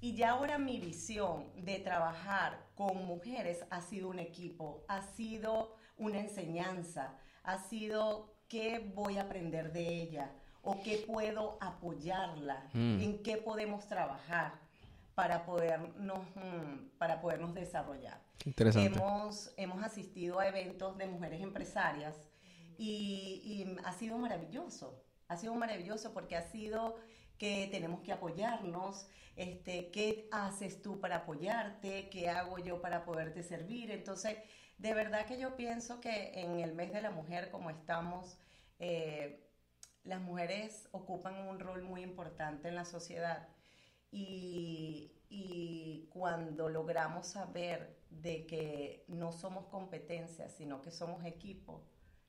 Y 0.00 0.14
ya 0.16 0.30
ahora 0.30 0.58
mi 0.58 0.80
visión 0.80 1.52
de 1.64 1.78
trabajar 1.78 2.66
con 2.74 3.06
mujeres 3.06 3.64
ha 3.70 3.80
sido 3.80 4.08
un 4.08 4.18
equipo, 4.18 4.84
ha 4.88 5.02
sido 5.02 5.76
una 5.96 6.18
enseñanza, 6.18 7.16
ha 7.44 7.58
sido 7.58 8.34
qué 8.48 8.92
voy 8.94 9.18
a 9.18 9.22
aprender 9.22 9.72
de 9.72 10.02
ella 10.02 10.32
o 10.62 10.80
qué 10.82 11.04
puedo 11.06 11.56
apoyarla, 11.60 12.68
mm. 12.72 13.00
en 13.00 13.22
qué 13.22 13.36
podemos 13.36 13.86
trabajar 13.86 14.54
para 15.14 15.44
podernos, 15.44 16.26
mm, 16.34 16.98
para 16.98 17.20
podernos 17.20 17.54
desarrollar. 17.54 18.20
Interesante. 18.44 18.98
Hemos, 18.98 19.52
hemos 19.56 19.82
asistido 19.84 20.40
a 20.40 20.48
eventos 20.48 20.96
de 20.98 21.06
mujeres 21.06 21.40
empresarias 21.42 22.16
y, 22.78 23.40
y 23.44 23.76
ha 23.84 23.92
sido 23.92 24.18
maravilloso, 24.18 25.04
ha 25.28 25.36
sido 25.36 25.54
maravilloso 25.54 26.12
porque 26.12 26.36
ha 26.36 26.42
sido 26.42 26.96
que 27.42 27.66
tenemos 27.72 28.02
que 28.02 28.12
apoyarnos, 28.12 29.08
este, 29.34 29.90
qué 29.90 30.28
haces 30.30 30.80
tú 30.80 31.00
para 31.00 31.16
apoyarte, 31.16 32.08
qué 32.08 32.28
hago 32.28 32.60
yo 32.60 32.80
para 32.80 33.04
poderte 33.04 33.42
servir. 33.42 33.90
Entonces, 33.90 34.36
de 34.78 34.94
verdad 34.94 35.26
que 35.26 35.40
yo 35.40 35.56
pienso 35.56 36.00
que 36.00 36.30
en 36.40 36.60
el 36.60 36.72
mes 36.72 36.92
de 36.92 37.02
la 37.02 37.10
mujer, 37.10 37.50
como 37.50 37.68
estamos, 37.70 38.38
eh, 38.78 39.44
las 40.04 40.20
mujeres 40.20 40.88
ocupan 40.92 41.34
un 41.48 41.58
rol 41.58 41.82
muy 41.82 42.02
importante 42.02 42.68
en 42.68 42.76
la 42.76 42.84
sociedad 42.84 43.48
y, 44.12 45.10
y 45.28 46.06
cuando 46.10 46.68
logramos 46.68 47.26
saber 47.26 47.98
de 48.08 48.46
que 48.46 49.04
no 49.08 49.32
somos 49.32 49.66
competencias, 49.66 50.52
sino 50.52 50.80
que 50.80 50.92
somos 50.92 51.24
equipo, 51.24 51.82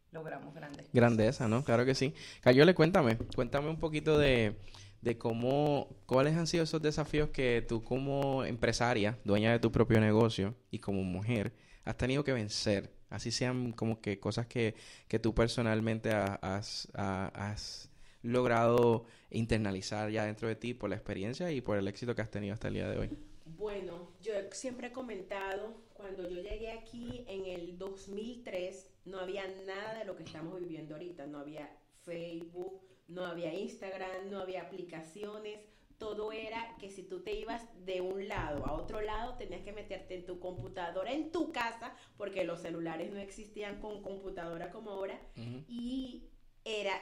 logramos 0.10 0.55
grandes 0.55 0.91
Grandeza, 0.91 1.48
¿no? 1.48 1.63
Claro 1.63 1.86
que 1.86 1.93
sí. 1.93 2.15
Cayole, 2.41 2.74
cuéntame, 2.74 3.20
cuéntame 3.36 3.70
un 3.70 3.77
poquito 3.77 4.17
de 4.17 4.58
de 5.03 5.17
cómo, 5.17 5.89
cuáles 6.05 6.36
han 6.36 6.48
sido 6.48 6.63
esos 6.63 6.81
desafíos 6.81 7.29
que 7.29 7.63
tú 7.67 7.83
como 7.83 8.45
empresaria, 8.45 9.19
dueña 9.25 9.51
de 9.51 9.60
tu 9.60 9.69
propio 9.69 10.00
negocio 10.00 10.55
y 10.72 10.79
como 10.79 11.03
mujer, 11.03 11.51
has 11.83 11.98
tenido 11.98 12.24
que 12.24 12.31
vencer. 12.31 12.89
Así 13.10 13.29
sean 13.29 13.74
como 13.74 14.00
que 14.00 14.19
cosas 14.19 14.48
que, 14.48 14.75
que 15.10 15.19
tú 15.19 15.36
personalmente 15.36 16.12
has, 16.12 16.88
has, 16.93 17.89
logrado 18.22 19.05
internalizar 19.31 20.10
ya 20.10 20.24
dentro 20.25 20.48
de 20.48 20.55
ti 20.55 20.74
por 20.74 20.89
la 20.89 20.95
experiencia 20.95 21.51
y 21.51 21.60
por 21.60 21.77
el 21.77 21.86
éxito 21.89 22.15
que 22.15 22.22
has 22.22 22.31
tenido 22.31 22.53
hasta 22.53 22.69
el 22.69 22.75
día 22.75 22.88
de 22.88 22.98
hoy. 22.98 23.10
Bueno, 23.45 24.13
yo 24.22 24.31
siempre 24.53 24.88
he 24.88 24.91
comentado, 24.93 25.75
cuando 25.93 26.29
yo 26.29 26.41
llegué 26.41 26.72
aquí 26.72 27.25
en 27.27 27.45
el 27.45 27.77
2003, 27.77 28.89
no 29.03 29.19
había 29.19 29.45
nada 29.67 30.00
de 30.00 30.05
lo 30.05 30.15
que 30.15 30.24
estamos 30.24 30.57
viviendo 30.62 30.95
ahorita, 30.95 31.27
no 31.27 31.39
había 31.39 31.69
Facebook, 32.03 32.81
no 33.07 33.25
había 33.25 33.53
Instagram, 33.53 34.29
no 34.29 34.39
había 34.39 34.63
aplicaciones, 34.63 35.60
todo 35.98 36.31
era 36.31 36.75
que 36.79 36.89
si 36.89 37.03
tú 37.03 37.22
te 37.22 37.33
ibas 37.33 37.62
de 37.86 38.01
un 38.01 38.27
lado 38.27 38.65
a 38.65 38.74
otro 38.74 39.01
lado, 39.01 39.36
tenías 39.36 39.62
que 39.62 39.72
meterte 39.72 40.15
en 40.15 40.25
tu 40.25 40.39
computadora, 40.39 41.12
en 41.12 41.31
tu 41.31 41.51
casa, 41.51 41.95
porque 42.17 42.43
los 42.43 42.62
celulares 42.62 43.12
no 43.12 43.19
existían 43.19 43.79
con 43.79 44.01
computadora 44.01 44.69
como 44.72 44.91
ahora, 44.91 45.19
y 45.67 46.29
era 46.65 46.93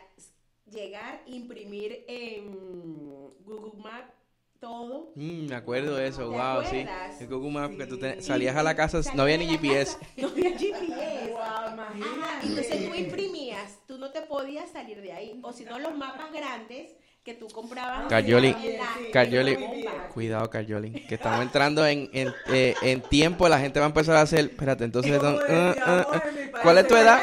llegar, 0.66 1.24
imprimir 1.26 2.06
en 2.08 2.52
Google 3.44 3.82
Maps 3.82 4.14
todo. 4.60 5.12
Mm, 5.16 5.48
me 5.48 5.56
acuerdo 5.56 5.96
de 5.96 6.08
eso, 6.08 6.30
wow, 6.30 6.64
sí. 6.70 6.86
El 7.20 7.28
Google 7.28 7.52
Maps, 7.52 7.76
que 7.76 7.88
tú 7.88 8.00
salías 8.20 8.56
a 8.56 8.64
la 8.64 8.76
casa, 8.76 9.02
no 9.16 9.24
había 9.24 9.38
ni 9.38 9.48
GPS. 9.48 9.98
no 10.18 10.28
había 10.28 10.52
GPS. 10.52 11.32
wow, 11.32 11.74
imagínate. 11.74 12.48
entonces 12.48 12.86
tú 12.86 12.94
tú 13.88 13.98
no 13.98 14.12
te 14.12 14.22
podías 14.22 14.70
salir 14.72 15.02
de 15.02 15.12
ahí. 15.12 15.40
O 15.44 15.52
si 15.52 15.66
no, 15.66 15.80
los 15.80 15.96
mapas 15.96 16.32
grandes 16.32 16.96
que 17.24 17.34
tú 17.36 17.48
comprabas. 17.50 18.08
Cayoli, 18.08 18.56
Cayoli, 19.14 19.86
cuidado 20.14 20.50
Cayoli, 20.50 20.92
que 21.06 21.16
estamos 21.16 21.42
entrando 21.42 21.86
en, 21.86 22.10
en, 22.14 22.34
eh, 22.48 22.74
en, 22.82 23.02
tiempo, 23.02 23.48
la 23.48 23.60
gente 23.60 23.80
va 23.80 23.86
a 23.86 23.90
empezar 23.90 24.16
a 24.16 24.22
hacer, 24.22 24.46
espérate, 24.46 24.86
entonces, 24.86 25.22
uh, 25.22 25.26
uh, 25.26 25.30
uh, 25.30 26.62
¿cuál 26.64 26.80
es 26.80 26.88
tu 26.88 26.96
edad? 26.96 27.22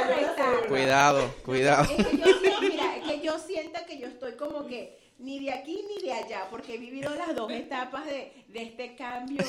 Cuidado, 0.69 1.35
cuidado. 1.45 1.83
Es 1.91 2.07
que 2.07 2.17
yo, 2.17 2.61
mira, 2.61 2.97
es 2.97 3.09
que 3.09 3.21
yo 3.21 3.39
siento 3.39 3.81
que 3.89 3.99
yo 3.99 4.07
estoy 4.07 4.33
como 4.33 4.67
que 4.67 4.98
ni 5.19 5.41
de 5.41 5.53
aquí 5.53 5.85
ni 5.89 6.03
de 6.03 6.13
allá, 6.13 6.47
porque 6.51 6.75
he 6.75 6.79
vivido 6.79 7.15
las 7.15 7.35
dos 7.35 7.51
etapas 7.51 8.07
de, 8.07 8.33
este 8.55 8.95
cambio 8.95 9.45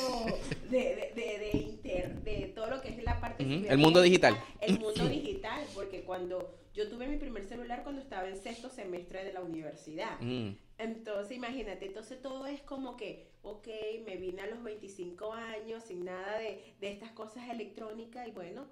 de, 0.69 1.13
de, 1.15 1.51
inter, 1.53 2.21
de 2.23 2.51
todo 2.55 2.67
lo 2.71 2.81
que 2.81 2.89
es 2.89 3.03
la 3.03 3.19
parte... 3.19 3.43
El 3.43 3.77
mundo 3.77 4.01
digital. 4.01 4.37
El 4.61 4.79
mundo 4.79 5.07
digital, 5.07 5.63
porque 5.75 6.01
cuando 6.03 6.55
yo 6.73 6.89
tuve 6.89 7.07
mi 7.07 7.17
primer 7.17 7.45
celular 7.45 7.83
cuando 7.83 8.01
estaba 8.01 8.27
en 8.27 8.37
sexto 8.37 8.69
semestre 8.69 9.23
de 9.23 9.33
la 9.33 9.41
universidad. 9.41 10.19
Mm. 10.21 10.51
Entonces, 10.77 11.35
imagínate, 11.35 11.85
entonces 11.85 12.21
todo 12.21 12.47
es 12.47 12.61
como 12.61 12.95
que, 12.95 13.31
ok, 13.41 13.67
me 14.05 14.15
vine 14.15 14.41
a 14.41 14.47
los 14.47 14.63
25 14.63 15.33
años 15.33 15.83
sin 15.83 16.05
nada 16.05 16.37
de, 16.39 16.75
de 16.79 16.91
estas 16.91 17.11
cosas 17.11 17.49
electrónicas 17.49 18.27
y 18.27 18.31
bueno, 18.31 18.67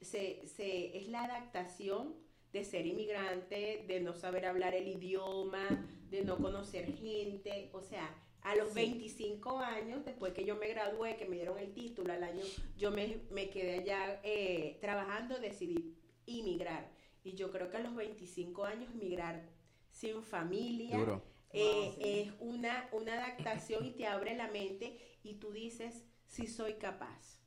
se, 0.00 0.46
se, 0.46 0.96
es 0.96 1.08
la 1.08 1.24
adaptación 1.24 2.14
de 2.52 2.64
ser 2.64 2.86
inmigrante, 2.86 3.84
de 3.88 4.00
no 4.00 4.14
saber 4.14 4.46
hablar 4.46 4.74
el 4.74 4.88
idioma, 4.88 5.84
de 6.12 6.24
no 6.24 6.36
conocer 6.36 6.94
gente, 6.94 7.70
o 7.72 7.80
sea, 7.80 8.14
a 8.42 8.54
los 8.54 8.74
25 8.74 9.58
años, 9.58 10.04
después 10.04 10.34
que 10.34 10.44
yo 10.44 10.56
me 10.56 10.68
gradué, 10.68 11.16
que 11.16 11.24
me 11.24 11.36
dieron 11.36 11.58
el 11.58 11.72
título 11.72 12.12
al 12.12 12.22
año, 12.22 12.44
yo 12.76 12.90
me, 12.90 13.50
quedé 13.50 13.78
allá 13.78 14.20
eh, 14.22 14.76
trabajando, 14.80 15.38
decidí 15.38 15.96
inmigrar. 16.26 16.90
Y 17.24 17.32
yo 17.32 17.50
creo 17.50 17.70
que 17.70 17.78
a 17.78 17.80
los 17.80 17.94
25 17.94 18.64
años 18.64 18.94
migrar 18.94 19.48
sin 19.90 20.22
familia 20.22 21.22
eh, 21.50 21.94
es 21.98 22.32
una, 22.40 22.88
una 22.92 23.14
adaptación 23.14 23.86
y 23.86 23.92
te 23.92 24.06
abre 24.06 24.36
la 24.36 24.48
mente 24.48 24.98
y 25.22 25.36
tú 25.36 25.50
dices, 25.52 26.04
sí 26.26 26.46
soy 26.46 26.74
capaz. 26.74 27.40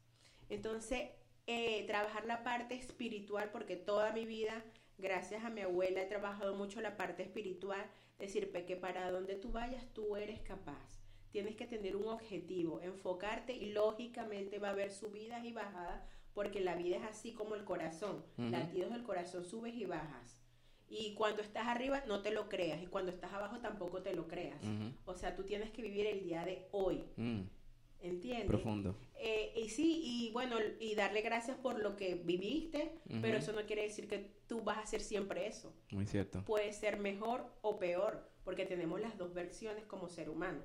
Entonces, 0.49 1.09
eh, 1.45 1.85
trabajar 1.85 2.25
la 2.25 2.43
parte 2.43 2.73
espiritual, 2.73 3.51
porque 3.51 3.75
toda 3.75 4.11
mi 4.11 4.25
vida 4.25 4.63
gracias 4.97 5.43
a 5.43 5.49
mi 5.49 5.61
abuela 5.61 6.01
he 6.01 6.05
trabajado 6.05 6.55
mucho 6.55 6.81
la 6.81 6.97
parte 6.97 7.23
espiritual, 7.23 7.85
decir, 8.19 8.51
que 8.65 8.75
para 8.75 9.11
donde 9.11 9.35
tú 9.35 9.51
vayas 9.51 9.85
tú 9.93 10.15
eres 10.15 10.41
capaz. 10.41 11.01
Tienes 11.31 11.55
que 11.55 11.67
tener 11.67 11.95
un 11.95 12.07
objetivo, 12.07 12.79
enfocarte 12.81 13.53
y 13.53 13.73
lógicamente 13.73 14.57
va 14.57 14.69
a 14.69 14.71
haber 14.71 14.91
subidas 14.91 15.43
y 15.43 15.51
bajadas 15.51 16.01
porque 16.33 16.61
la 16.61 16.75
vida 16.75 16.97
es 16.97 17.03
así 17.03 17.33
como 17.33 17.55
el 17.55 17.63
corazón. 17.63 18.23
Latidos 18.37 18.91
del 18.91 19.03
corazón 19.03 19.45
subes 19.45 19.73
y 19.75 19.85
bajas. 19.85 20.39
Y 20.87 21.13
cuando 21.15 21.41
estás 21.41 21.67
arriba 21.67 22.03
no 22.07 22.21
te 22.21 22.31
lo 22.31 22.47
creas 22.47 22.81
y 22.81 22.87
cuando 22.87 23.11
estás 23.11 23.33
abajo 23.33 23.59
tampoco 23.59 24.01
te 24.01 24.15
lo 24.15 24.27
creas. 24.27 24.61
O 25.05 25.15
sea, 25.15 25.35
tú 25.35 25.43
tienes 25.43 25.71
que 25.71 25.81
vivir 25.81 26.05
el 26.05 26.23
día 26.23 26.45
de 26.45 26.67
hoy. 26.71 27.03
Mm. 27.17 27.41
¿Entiendes? 28.05 28.47
Profundo. 28.47 28.95
Eh, 29.17 29.53
y 29.55 29.69
sí, 29.69 30.01
y 30.03 30.31
bueno, 30.31 30.57
y 30.79 30.95
darle 30.95 31.21
gracias 31.21 31.57
por 31.57 31.79
lo 31.79 31.95
que 31.95 32.15
viviste, 32.15 32.91
pero 33.21 33.37
eso 33.37 33.53
no 33.53 33.65
quiere 33.65 33.83
decir 33.83 34.07
que 34.07 34.35
tú 34.47 34.61
vas 34.61 34.77
a 34.77 34.81
hacer 34.81 35.01
siempre 35.01 35.47
eso. 35.47 35.73
Muy 35.91 36.05
cierto. 36.05 36.43
Puede 36.45 36.73
ser 36.73 36.99
mejor 36.99 37.51
o 37.61 37.79
peor, 37.79 38.29
porque 38.43 38.65
tenemos 38.65 39.01
las 39.01 39.17
dos 39.17 39.33
versiones 39.33 39.85
como 39.85 40.09
ser 40.09 40.29
humano. 40.29 40.61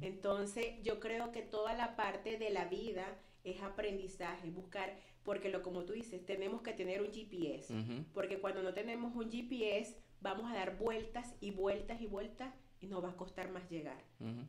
Entonces, 0.00 0.82
yo 0.82 1.00
creo 1.00 1.32
que 1.32 1.42
toda 1.42 1.72
la 1.74 1.96
parte 1.96 2.36
de 2.36 2.50
la 2.50 2.66
vida 2.66 3.18
es 3.44 3.62
aprendizaje, 3.62 4.50
buscar, 4.50 4.98
porque 5.22 5.48
lo 5.48 5.62
como 5.62 5.84
tú 5.84 5.92
dices, 5.92 6.24
tenemos 6.24 6.62
que 6.62 6.72
tener 6.72 7.02
un 7.02 7.12
GPS, 7.12 7.74
porque 8.12 8.38
cuando 8.38 8.62
no 8.62 8.74
tenemos 8.74 9.14
un 9.14 9.30
GPS, 9.30 9.96
vamos 10.20 10.50
a 10.50 10.54
dar 10.54 10.76
vueltas 10.78 11.34
y 11.40 11.50
vueltas 11.50 12.00
y 12.00 12.06
vueltas 12.06 12.54
y 12.80 12.86
nos 12.86 13.02
va 13.02 13.10
a 13.10 13.16
costar 13.16 13.50
más 13.50 13.68
llegar. 13.70 14.02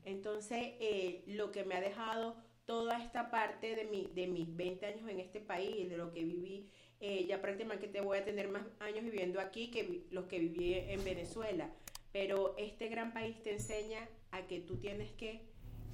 Entonces, 0.06 0.74
eh, 0.80 1.24
lo 1.28 1.52
que 1.52 1.64
me 1.64 1.76
ha 1.76 1.82
dejado 1.82 2.36
toda 2.66 3.02
esta 3.04 3.32
parte 3.32 3.76
de, 3.76 3.86
mi, 3.86 4.08
de 4.14 4.28
mis 4.28 4.56
20 4.56 4.86
años 4.86 5.10
en 5.10 5.20
este 5.20 5.40
país, 5.40 5.90
de 5.90 5.98
lo 5.98 6.12
que 6.12 6.24
viví, 6.24 6.70
eh, 7.00 7.26
ya 7.26 7.42
prácticamente 7.42 7.88
te 7.88 8.02
voy 8.02 8.18
a 8.18 8.26
tener 8.26 8.50
más 8.50 8.64
años 8.80 9.04
viviendo 9.04 9.40
aquí 9.40 9.72
que 9.72 10.06
los 10.12 10.26
que 10.26 10.40
viví 10.40 10.74
en 10.74 11.04
Venezuela. 11.04 11.72
Pero 12.12 12.56
este 12.58 12.88
gran 12.88 13.14
país 13.14 13.42
te 13.42 13.54
enseña 13.54 14.08
a 14.32 14.48
que 14.48 14.60
tú 14.60 14.78
tienes 14.78 15.12
que 15.14 15.42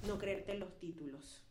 no 0.06 0.18
creerte 0.18 0.54
los 0.54 0.78
títulos. 0.78 1.42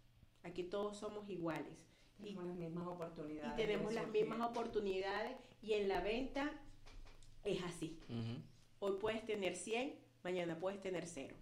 Aquí 0.43 0.63
todos 0.63 0.97
somos 0.97 1.29
iguales. 1.29 1.73
Tenemos 2.19 2.45
y, 2.45 2.45
las 2.45 2.57
mismas 2.57 2.87
oportunidades. 2.87 3.53
Y 3.53 3.55
tenemos 3.55 3.93
las 3.93 4.07
mismas 4.09 4.41
oportunidades 4.41 5.35
y 5.61 5.73
en 5.73 5.87
la 5.87 6.01
venta 6.01 6.51
es 7.43 7.63
así. 7.63 7.99
Hoy 8.79 8.97
puedes 8.99 9.25
tener 9.25 9.55
100, 9.55 9.95
mañana 10.25 10.60
puedes 10.60 10.82
tener 10.82 11.05
cero. 11.05 11.36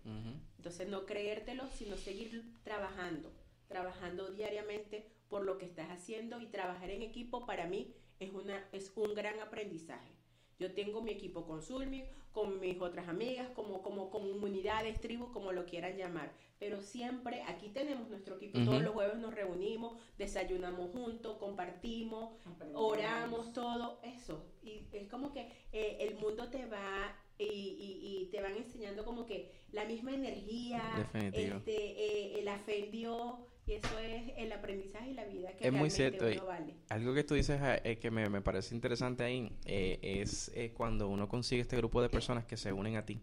Entonces 0.58 0.88
no 0.90 1.06
creértelo, 1.06 1.68
sino 1.70 1.96
seguir 1.96 2.44
trabajando, 2.63 3.32
trabajando 3.68 4.30
diariamente 4.32 5.08
por 5.30 5.46
lo 5.46 5.58
que 5.58 5.66
estás 5.66 5.90
haciendo 5.90 6.42
y 6.42 6.48
trabajar 6.48 6.90
en 6.90 7.02
equipo 7.02 7.46
para 7.46 7.66
mí 7.66 7.96
es, 8.20 8.32
una, 8.34 8.68
es 8.74 8.92
un 8.96 9.16
gran 9.16 9.40
aprendizaje. 9.40 10.12
Yo 10.60 10.74
tengo 10.74 11.02
mi 11.02 11.12
equipo 11.12 11.46
con 11.46 11.62
Sulmi, 11.63 12.04
con 12.34 12.60
mis 12.60 12.80
otras 12.82 13.08
amigas, 13.08 13.50
como, 13.56 13.82
como 13.82 14.10
comunidades, 14.10 15.00
tribus, 15.00 15.30
como 15.32 15.54
lo 15.54 15.66
quieran 15.66 15.96
llamar. 15.98 16.34
Pero 16.60 16.82
siempre 16.82 17.42
aquí 17.44 17.70
tenemos 17.70 18.10
nuestro 18.10 18.36
equipo, 18.36 18.60
todos 18.66 18.82
los 18.82 18.94
jueves 18.94 19.18
nos 19.18 19.34
reunimos, 19.34 19.98
desayunamos 20.18 20.92
juntos, 20.92 21.38
compartimos, 21.38 22.34
oramos, 22.74 23.54
todo 23.54 24.00
eso. 24.04 24.46
Y 24.62 24.88
es 24.92 25.08
como 25.08 25.32
que 25.32 25.52
eh, 25.72 25.98
el 26.02 26.16
mundo 26.16 26.50
te 26.50 26.66
va 26.66 27.16
y, 27.38 28.30
te 28.32 28.42
van 28.42 28.56
enseñando 28.56 29.06
como 29.06 29.25
que 29.25 29.52
la 29.72 29.86
misma 29.86 30.13
energía, 30.13 30.82
este, 31.13 31.30
eh, 31.30 32.46
en 32.68 32.92
Dios, 32.92 33.36
y 33.66 33.74
eso 33.74 34.00
es 34.00 34.34
el 34.38 34.52
aprendizaje 34.52 35.12
y 35.12 35.13
la 35.13 35.25
vida 35.25 35.54
que 35.56 35.68
es 35.68 35.74
muy 35.74 35.90
cierto. 35.90 36.25
vale. 36.46 36.75
Algo 36.90 37.13
que 37.13 37.24
tú 37.24 37.36
dices 37.36 37.60
eh, 37.62 37.98
que 37.98 38.12
me, 38.12 38.42
parece 38.42 38.75
interesante 38.75 39.24
ahí 39.24 39.52
eh, 39.66 40.00
es 40.02 40.52
cuando 40.74 41.08
uno 41.08 41.28
consigue 41.28 41.62
este 41.62 41.78
grupo 41.78 42.02
de 42.02 42.10
personas 42.10 42.46
que 42.46 42.58
se 42.58 42.74
unen 42.74 42.96
a 42.98 43.06
ti, 43.06 43.22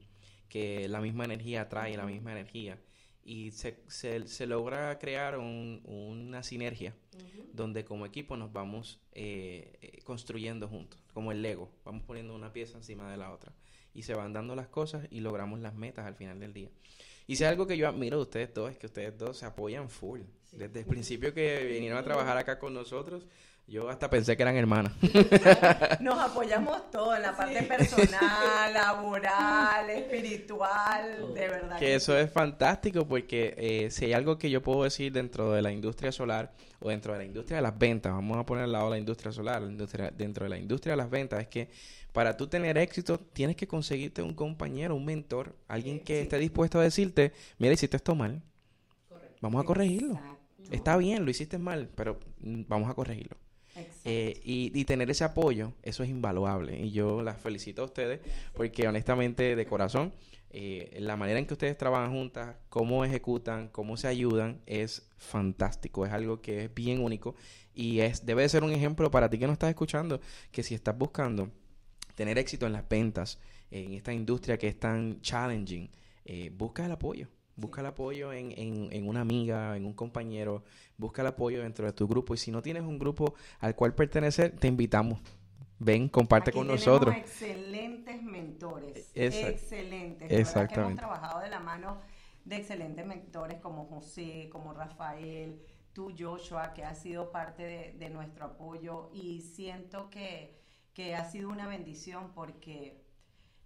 que 0.48 0.88
la 0.88 1.00
misma 1.00 1.24
energía 1.24 1.62
atrae 1.62 1.96
la 1.96 2.06
misma 2.06 2.32
energía 2.32 2.78
y 3.22 3.50
se, 3.50 3.76
se, 3.88 4.46
logra 4.46 4.98
crear 4.98 5.38
una 5.38 6.42
sinergia 6.42 6.94
donde 7.52 7.84
como 7.84 8.06
equipo 8.06 8.36
nos 8.36 8.52
vamos 8.52 9.00
construyendo 10.04 10.68
juntos, 10.68 11.00
como 11.12 11.32
el 11.32 11.42
Lego, 11.42 11.70
vamos 11.84 12.02
poniendo 12.04 12.34
una 12.34 12.52
pieza 12.52 12.78
encima 12.78 13.10
de 13.10 13.18
la 13.18 13.32
otra 13.32 13.52
y 13.94 14.02
se 14.02 14.14
van 14.14 14.32
dando 14.32 14.54
las 14.54 14.68
cosas 14.68 15.06
y 15.10 15.20
logramos 15.20 15.60
las 15.60 15.74
metas 15.74 16.06
al 16.06 16.14
final 16.14 16.38
del 16.40 16.52
día. 16.52 16.68
Y 17.26 17.36
si 17.36 17.44
algo 17.44 17.66
que 17.66 17.76
yo 17.76 17.88
admiro 17.88 18.16
de 18.16 18.22
ustedes 18.22 18.52
dos 18.52 18.70
es 18.70 18.78
que 18.78 18.86
ustedes 18.86 19.16
dos 19.16 19.38
se 19.38 19.46
apoyan 19.46 19.88
full. 19.88 20.20
Desde 20.52 20.80
el 20.80 20.86
principio 20.86 21.32
que 21.32 21.64
vinieron 21.64 21.96
a 21.98 22.02
trabajar 22.02 22.36
acá 22.36 22.58
con 22.58 22.74
nosotros, 22.74 23.24
yo 23.70 23.88
hasta 23.88 24.10
pensé 24.10 24.36
que 24.36 24.42
eran 24.42 24.56
hermanas. 24.56 24.92
Nos 26.00 26.18
apoyamos 26.18 26.90
todo 26.90 27.14
en 27.14 27.22
la 27.22 27.36
parte 27.36 27.62
personal, 27.62 28.18
laboral, 28.74 29.88
espiritual, 29.90 31.32
de 31.32 31.48
verdad. 31.48 31.78
Que, 31.78 31.94
eso 31.94 32.18
es 32.18 32.32
fantástico 32.32 33.06
porque 33.06 33.54
eh, 33.56 33.90
si 33.92 34.06
hay 34.06 34.12
algo 34.12 34.36
que 34.36 34.50
yo 34.50 34.60
puedo 34.60 34.82
decir 34.82 35.12
dentro 35.12 35.52
de 35.52 35.62
la 35.62 35.70
industria 35.70 36.10
solar 36.10 36.50
o 36.80 36.88
dentro 36.88 37.12
de 37.12 37.20
la 37.20 37.24
industria 37.24 37.58
de 37.58 37.62
las 37.62 37.78
ventas, 37.78 38.12
vamos 38.12 38.38
a 38.38 38.44
poner 38.44 38.64
al 38.64 38.72
lado 38.72 38.90
la 38.90 38.98
industria 38.98 39.30
solar, 39.30 39.62
dentro 39.62 40.44
de 40.44 40.50
la 40.50 40.58
industria 40.58 40.94
de 40.94 40.96
las 40.96 41.08
ventas, 41.08 41.40
es 41.40 41.46
que 41.46 41.68
para 42.12 42.36
tú 42.36 42.46
tener 42.46 42.78
éxito, 42.78 43.18
tienes 43.18 43.56
que 43.56 43.68
conseguirte 43.68 44.22
un 44.22 44.34
compañero, 44.34 44.94
un 44.94 45.04
mentor, 45.04 45.54
alguien 45.68 46.00
que 46.00 46.22
esté 46.22 46.38
dispuesto 46.38 46.80
a 46.80 46.82
decirte, 46.82 47.32
mira, 47.58 47.72
hiciste 47.72 47.96
esto 47.96 48.14
mal. 48.14 48.42
Vamos 49.40 49.62
a 49.62 49.66
corregirlo. 49.66 50.18
Está 50.70 50.96
bien, 50.96 51.24
lo 51.24 51.30
hiciste 51.30 51.58
mal, 51.58 51.88
pero 51.94 52.18
mm, 52.40 52.62
vamos 52.68 52.90
a 52.90 52.94
corregirlo. 52.94 53.36
Eh, 54.04 54.40
y, 54.44 54.84
tener 54.84 55.10
ese 55.10 55.24
apoyo, 55.24 55.72
eso 55.82 56.02
es 56.02 56.10
invaluable. 56.10 56.78
Y 56.80 56.90
yo 56.90 57.22
las 57.22 57.38
felicito 57.38 57.82
a 57.82 57.84
ustedes 57.86 58.20
porque 58.54 58.86
honestamente, 58.88 59.56
de 59.56 59.66
corazón, 59.66 60.12
eh, 60.50 60.96
la 61.00 61.16
manera 61.16 61.38
en 61.38 61.46
que 61.46 61.54
ustedes 61.54 61.78
trabajan 61.78 62.12
juntas, 62.12 62.56
cómo 62.68 63.04
ejecutan, 63.04 63.68
cómo 63.68 63.96
se 63.96 64.08
ayudan, 64.08 64.60
es 64.66 65.08
fantástico. 65.16 66.04
Es 66.04 66.12
algo 66.12 66.40
que 66.40 66.64
es 66.64 66.74
bien 66.74 67.00
único 67.00 67.36
y 67.74 68.00
es 68.00 68.26
debe 68.26 68.42
de 68.42 68.48
ser 68.48 68.64
un 68.64 68.72
ejemplo 68.72 69.10
para 69.10 69.30
ti 69.30 69.38
que 69.38 69.46
no 69.46 69.52
estás 69.52 69.70
escuchando, 69.70 70.20
que 70.50 70.62
si 70.62 70.74
estás 70.74 70.98
buscando 70.98 71.50
tener 72.20 72.36
éxito 72.36 72.66
en 72.66 72.74
las 72.74 72.86
ventas, 72.86 73.38
en 73.70 73.94
esta 73.94 74.12
industria 74.12 74.58
que 74.58 74.68
es 74.68 74.78
tan 74.78 75.22
challenging, 75.22 75.90
eh, 76.26 76.50
busca 76.54 76.84
el 76.84 76.92
apoyo. 76.92 77.28
Busca 77.56 77.80
el 77.80 77.86
apoyo 77.86 78.30
en, 78.34 78.52
en, 78.58 79.08
una 79.08 79.22
amiga, 79.22 79.74
en 79.74 79.86
un 79.86 79.94
compañero, 79.94 80.62
busca 80.98 81.22
el 81.22 81.28
apoyo 81.28 81.62
dentro 81.62 81.86
de 81.86 81.94
tu 81.94 82.06
grupo. 82.06 82.34
Y 82.34 82.36
si 82.36 82.50
no 82.50 82.60
tienes 82.60 82.82
un 82.82 82.98
grupo 82.98 83.32
al 83.58 83.74
cual 83.74 83.94
pertenecer, 83.94 84.50
te 84.50 84.68
invitamos. 84.68 85.18
Ven, 85.78 86.10
comparte 86.10 86.52
con 86.52 86.66
nosotros. 86.66 87.16
excelentes 87.16 88.22
mentores. 88.22 89.10
excelentes. 89.14 90.30
Exactamente. 90.30 91.00
hemos 91.00 91.12
trabajado 91.16 91.40
de 91.40 91.48
la 91.48 91.60
mano 91.60 92.02
de 92.44 92.56
excelentes 92.56 93.06
mentores 93.06 93.60
como 93.60 93.86
José, 93.86 94.50
como 94.52 94.74
Rafael, 94.74 95.58
tú 95.94 96.12
Joshua, 96.18 96.74
que 96.74 96.84
ha 96.84 96.94
sido 96.94 97.32
parte 97.32 97.62
de, 97.62 97.94
de 97.98 98.10
nuestro 98.10 98.44
apoyo. 98.44 99.08
Y 99.14 99.40
siento 99.40 100.10
que 100.10 100.59
que 101.00 101.14
ha 101.14 101.24
sido 101.24 101.48
una 101.48 101.66
bendición 101.66 102.30
porque 102.34 103.00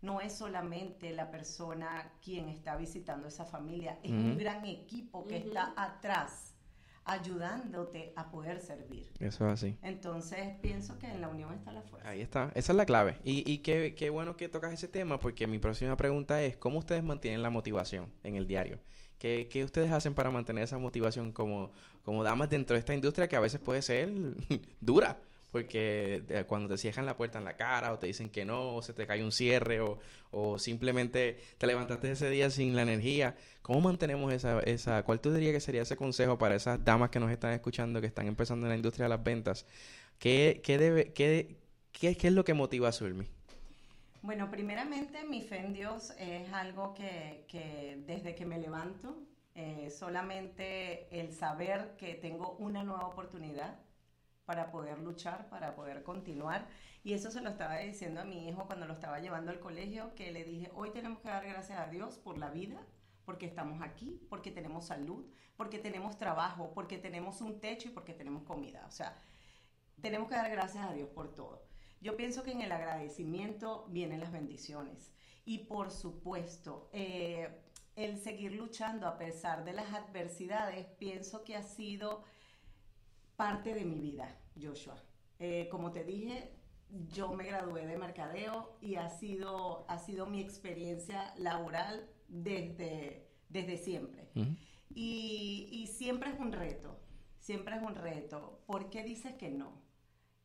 no 0.02 0.20
es 0.20 0.34
solamente 0.34 1.12
la 1.12 1.32
persona 1.32 2.12
quien 2.22 2.48
está 2.48 2.76
visitando 2.76 3.26
esa 3.26 3.44
familia, 3.44 3.98
es 4.04 4.12
un 4.12 4.38
gran 4.38 4.64
equipo 4.64 5.24
que 5.24 5.38
está 5.38 5.74
atrás 5.76 6.54
ayudándote 7.04 8.12
a 8.14 8.30
poder 8.30 8.60
servir. 8.60 9.10
Eso 9.18 9.46
es 9.46 9.52
así. 9.52 9.76
Entonces 9.82 10.56
pienso 10.62 10.96
que 11.00 11.08
en 11.08 11.20
la 11.20 11.28
unión 11.28 11.52
está 11.52 11.72
la 11.72 11.82
fuerza. 11.82 12.08
Ahí 12.08 12.20
está, 12.20 12.52
esa 12.54 12.72
es 12.72 12.76
la 12.76 12.86
clave. 12.86 13.18
Y, 13.24 13.50
y 13.50 13.58
qué, 13.58 13.96
qué 13.96 14.10
bueno 14.10 14.36
que 14.36 14.48
tocas 14.48 14.72
ese 14.72 14.86
tema 14.86 15.18
porque 15.18 15.48
mi 15.48 15.58
próxima 15.58 15.96
pregunta 15.96 16.40
es, 16.40 16.56
¿cómo 16.56 16.78
ustedes 16.78 17.02
mantienen 17.02 17.42
la 17.42 17.50
motivación 17.50 18.12
en 18.22 18.36
el 18.36 18.46
diario? 18.46 18.78
¿Qué, 19.18 19.48
¿Qué, 19.50 19.64
ustedes 19.64 19.90
hacen 19.90 20.14
para 20.14 20.30
mantener 20.30 20.62
esa 20.62 20.78
motivación 20.78 21.32
como, 21.32 21.72
como 22.04 22.22
damas 22.22 22.48
dentro 22.48 22.74
de 22.74 22.78
esta 22.78 22.94
industria 22.94 23.26
que 23.26 23.34
a 23.34 23.40
veces 23.40 23.58
puede 23.58 23.82
ser 23.82 24.08
dura? 24.80 25.18
Porque 25.54 26.24
eh, 26.30 26.44
cuando 26.48 26.68
te 26.68 26.76
cierran 26.76 27.06
la 27.06 27.16
puerta 27.16 27.38
en 27.38 27.44
la 27.44 27.56
cara 27.56 27.92
o 27.92 27.98
te 28.00 28.08
dicen 28.08 28.28
que 28.28 28.44
no, 28.44 28.74
o 28.74 28.82
se 28.82 28.92
te 28.92 29.06
cae 29.06 29.22
un 29.22 29.30
cierre 29.30 29.80
o, 29.80 30.00
o 30.32 30.58
simplemente 30.58 31.38
te 31.58 31.68
levantaste 31.68 32.10
ese 32.10 32.28
día 32.28 32.50
sin 32.50 32.74
la 32.74 32.82
energía, 32.82 33.36
¿cómo 33.62 33.80
mantenemos 33.80 34.32
esa, 34.32 34.58
esa, 34.62 35.04
cuál 35.04 35.20
tú 35.20 35.32
dirías 35.32 35.52
que 35.52 35.60
sería 35.60 35.82
ese 35.82 35.94
consejo 35.94 36.38
para 36.38 36.56
esas 36.56 36.84
damas 36.84 37.10
que 37.10 37.20
nos 37.20 37.30
están 37.30 37.52
escuchando, 37.52 38.00
que 38.00 38.08
están 38.08 38.26
empezando 38.26 38.66
en 38.66 38.70
la 38.70 38.74
industria 38.74 39.04
de 39.04 39.10
las 39.10 39.22
ventas? 39.22 39.64
¿Qué, 40.18 40.60
qué, 40.64 40.76
debe, 40.76 41.12
qué, 41.12 41.54
qué, 41.92 42.16
qué 42.16 42.26
es 42.26 42.32
lo 42.32 42.44
que 42.44 42.54
motiva 42.54 42.88
a 42.88 42.92
Zulmi? 42.92 43.24
Bueno, 44.22 44.50
primeramente 44.50 45.22
mi 45.22 45.40
fe 45.40 45.58
en 45.58 45.72
Dios 45.72 46.14
es 46.18 46.52
algo 46.52 46.94
que, 46.94 47.44
que 47.46 48.02
desde 48.08 48.34
que 48.34 48.44
me 48.44 48.58
levanto, 48.58 49.16
eh, 49.54 49.88
solamente 49.96 51.06
el 51.16 51.32
saber 51.32 51.94
que 51.96 52.14
tengo 52.14 52.56
una 52.58 52.82
nueva 52.82 53.06
oportunidad, 53.06 53.78
para 54.44 54.70
poder 54.70 54.98
luchar, 54.98 55.48
para 55.48 55.74
poder 55.74 56.02
continuar. 56.02 56.68
Y 57.02 57.12
eso 57.12 57.30
se 57.30 57.40
lo 57.40 57.50
estaba 57.50 57.78
diciendo 57.78 58.20
a 58.20 58.24
mi 58.24 58.48
hijo 58.48 58.66
cuando 58.66 58.86
lo 58.86 58.94
estaba 58.94 59.20
llevando 59.20 59.50
al 59.50 59.60
colegio, 59.60 60.14
que 60.14 60.32
le 60.32 60.44
dije, 60.44 60.70
hoy 60.74 60.90
tenemos 60.90 61.20
que 61.20 61.28
dar 61.28 61.46
gracias 61.46 61.78
a 61.78 61.86
Dios 61.88 62.18
por 62.18 62.38
la 62.38 62.50
vida, 62.50 62.80
porque 63.24 63.46
estamos 63.46 63.82
aquí, 63.82 64.20
porque 64.28 64.50
tenemos 64.50 64.86
salud, 64.86 65.26
porque 65.56 65.78
tenemos 65.78 66.18
trabajo, 66.18 66.72
porque 66.74 66.98
tenemos 66.98 67.40
un 67.40 67.60
techo 67.60 67.88
y 67.88 67.92
porque 67.92 68.14
tenemos 68.14 68.42
comida. 68.44 68.84
O 68.86 68.90
sea, 68.90 69.18
tenemos 70.00 70.28
que 70.28 70.34
dar 70.34 70.50
gracias 70.50 70.84
a 70.84 70.92
Dios 70.92 71.08
por 71.08 71.34
todo. 71.34 71.66
Yo 72.00 72.16
pienso 72.16 72.42
que 72.42 72.52
en 72.52 72.60
el 72.60 72.72
agradecimiento 72.72 73.86
vienen 73.88 74.20
las 74.20 74.32
bendiciones. 74.32 75.12
Y 75.46 75.60
por 75.60 75.90
supuesto, 75.90 76.90
eh, 76.92 77.48
el 77.96 78.18
seguir 78.18 78.52
luchando 78.52 79.06
a 79.06 79.18
pesar 79.18 79.64
de 79.64 79.72
las 79.72 79.92
adversidades, 79.92 80.86
pienso 80.98 81.44
que 81.44 81.56
ha 81.56 81.62
sido 81.62 82.24
parte 83.36 83.74
de 83.74 83.84
mi 83.84 83.98
vida, 84.00 84.36
Joshua. 84.60 84.96
Eh, 85.38 85.68
como 85.70 85.90
te 85.90 86.04
dije, 86.04 86.54
yo 87.08 87.32
me 87.32 87.44
gradué 87.44 87.86
de 87.86 87.96
mercadeo 87.96 88.76
y 88.80 88.96
ha 88.96 89.08
sido, 89.08 89.84
ha 89.88 89.98
sido 89.98 90.26
mi 90.26 90.40
experiencia 90.40 91.34
laboral 91.36 92.08
desde, 92.28 93.28
desde 93.48 93.76
siempre. 93.78 94.28
Y, 94.94 95.88
siempre 95.92 96.30
es 96.30 96.38
un 96.38 96.52
reto, 96.52 97.00
siempre 97.38 97.76
es 97.76 97.82
un 97.82 97.94
reto. 97.94 98.62
¿Por 98.66 98.90
qué 98.90 99.02
dices 99.02 99.34
que 99.34 99.50
no? 99.50 99.82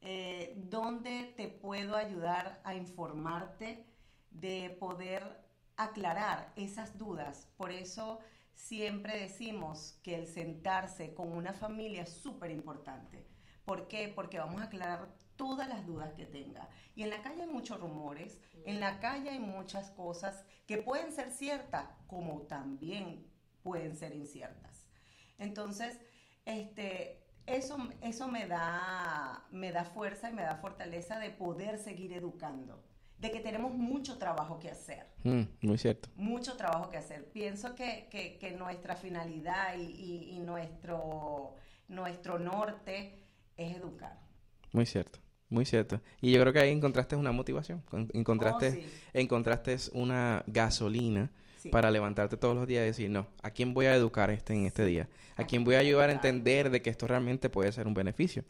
Eh, 0.01 0.53
¿Dónde 0.55 1.33
te 1.35 1.49
puedo 1.49 1.95
ayudar 1.95 2.61
a 2.63 2.73
informarte 2.73 3.85
de 4.31 4.75
poder 4.79 5.45
aclarar 5.75 6.53
esas 6.55 6.97
dudas? 6.97 7.49
Por 7.57 7.71
eso 7.71 8.19
siempre 8.59 9.17
decimos 9.17 9.97
que 10.03 10.15
el 10.15 10.27
sentarse 10.27 11.13
con 11.13 11.31
una 11.31 11.53
familia 11.53 12.03
es 12.03 12.09
súper 12.09 12.51
importante. 12.51 13.25
¿Por 13.63 13.87
qué? 13.87 14.11
Porque 14.13 14.37
vamos 14.37 14.61
a 14.61 14.65
aclarar 14.65 15.07
todas 15.37 15.67
las 15.69 15.85
dudas 15.87 16.13
que 16.13 16.25
tenga. 16.25 16.69
Y 16.95 17.03
en 17.03 17.09
la 17.09 17.21
calle 17.21 17.43
hay 17.43 17.47
muchos 17.47 17.79
rumores, 17.79 18.41
en 18.65 18.79
la 18.79 18.99
calle 18.99 19.29
hay 19.29 19.39
muchas 19.39 19.91
cosas 19.91 20.43
que 20.67 20.77
pueden 20.77 21.11
ser 21.13 21.31
ciertas, 21.31 21.87
como 22.07 22.41
también 22.41 23.25
pueden 23.63 23.95
ser 23.95 24.13
inciertas. 24.13 24.85
Entonces, 25.37 25.99
este, 26.45 27.23
eso, 27.45 27.77
eso 28.01 28.27
me, 28.27 28.45
da, 28.45 29.47
me 29.51 29.71
da 29.71 29.85
fuerza 29.85 30.29
y 30.29 30.33
me 30.33 30.41
da 30.41 30.57
fortaleza 30.57 31.17
de 31.17 31.29
poder 31.29 31.77
seguir 31.77 32.11
educando, 32.13 32.83
de 33.19 33.31
que 33.31 33.39
tenemos 33.41 33.73
mucho 33.73 34.17
trabajo 34.17 34.59
que 34.59 34.69
hacer. 34.69 35.05
Mm, 35.23 35.41
muy 35.61 35.77
cierto. 35.77 36.09
Mucho 36.15 36.55
trabajo 36.55 36.89
que 36.89 36.97
hacer. 36.97 37.25
Pienso 37.31 37.75
que, 37.75 38.07
que, 38.09 38.51
nuestra 38.51 38.95
finalidad 38.95 39.77
y, 39.77 40.31
y, 40.31 40.39
nuestro, 40.39 41.55
nuestro 41.89 42.39
norte 42.39 43.13
es 43.57 43.75
educar. 43.75 44.17
Muy 44.71 44.85
cierto. 44.85 45.19
Muy 45.49 45.65
cierto. 45.65 45.99
Y 46.21 46.31
yo 46.31 46.39
creo 46.41 46.53
que 46.53 46.59
ahí 46.59 46.71
encontraste 46.71 47.15
una 47.15 47.31
motivación, 47.31 47.83
encontraste, 48.13 48.85
oh, 48.85 49.09
encontraste 49.13 49.75
una 49.93 50.43
gasolina 50.45 51.31
para 51.71 51.91
levantarte 51.91 52.37
todos 52.37 52.55
los 52.55 52.67
días 52.67 52.83
y 52.83 52.87
decir, 52.87 53.09
no, 53.09 53.27
¿a 53.41 53.51
quién 53.51 53.73
voy 53.73 53.87
a 53.87 53.95
educar 53.95 54.29
este 54.29 54.53
en 54.53 54.65
este 54.65 54.85
día? 54.85 55.09
¿A 55.39 55.45
quién 55.45 55.63
voy 55.63 55.75
a 55.75 55.79
ayudar 55.79 56.09
a 56.09 56.11
entender 56.11 56.69
de 56.69 56.81
que 56.81 56.89
esto 56.89 57.07
realmente 57.07 57.49
puede 57.49 57.71
ser 57.71 57.87
un 57.87 57.93
beneficio? 57.93 58.43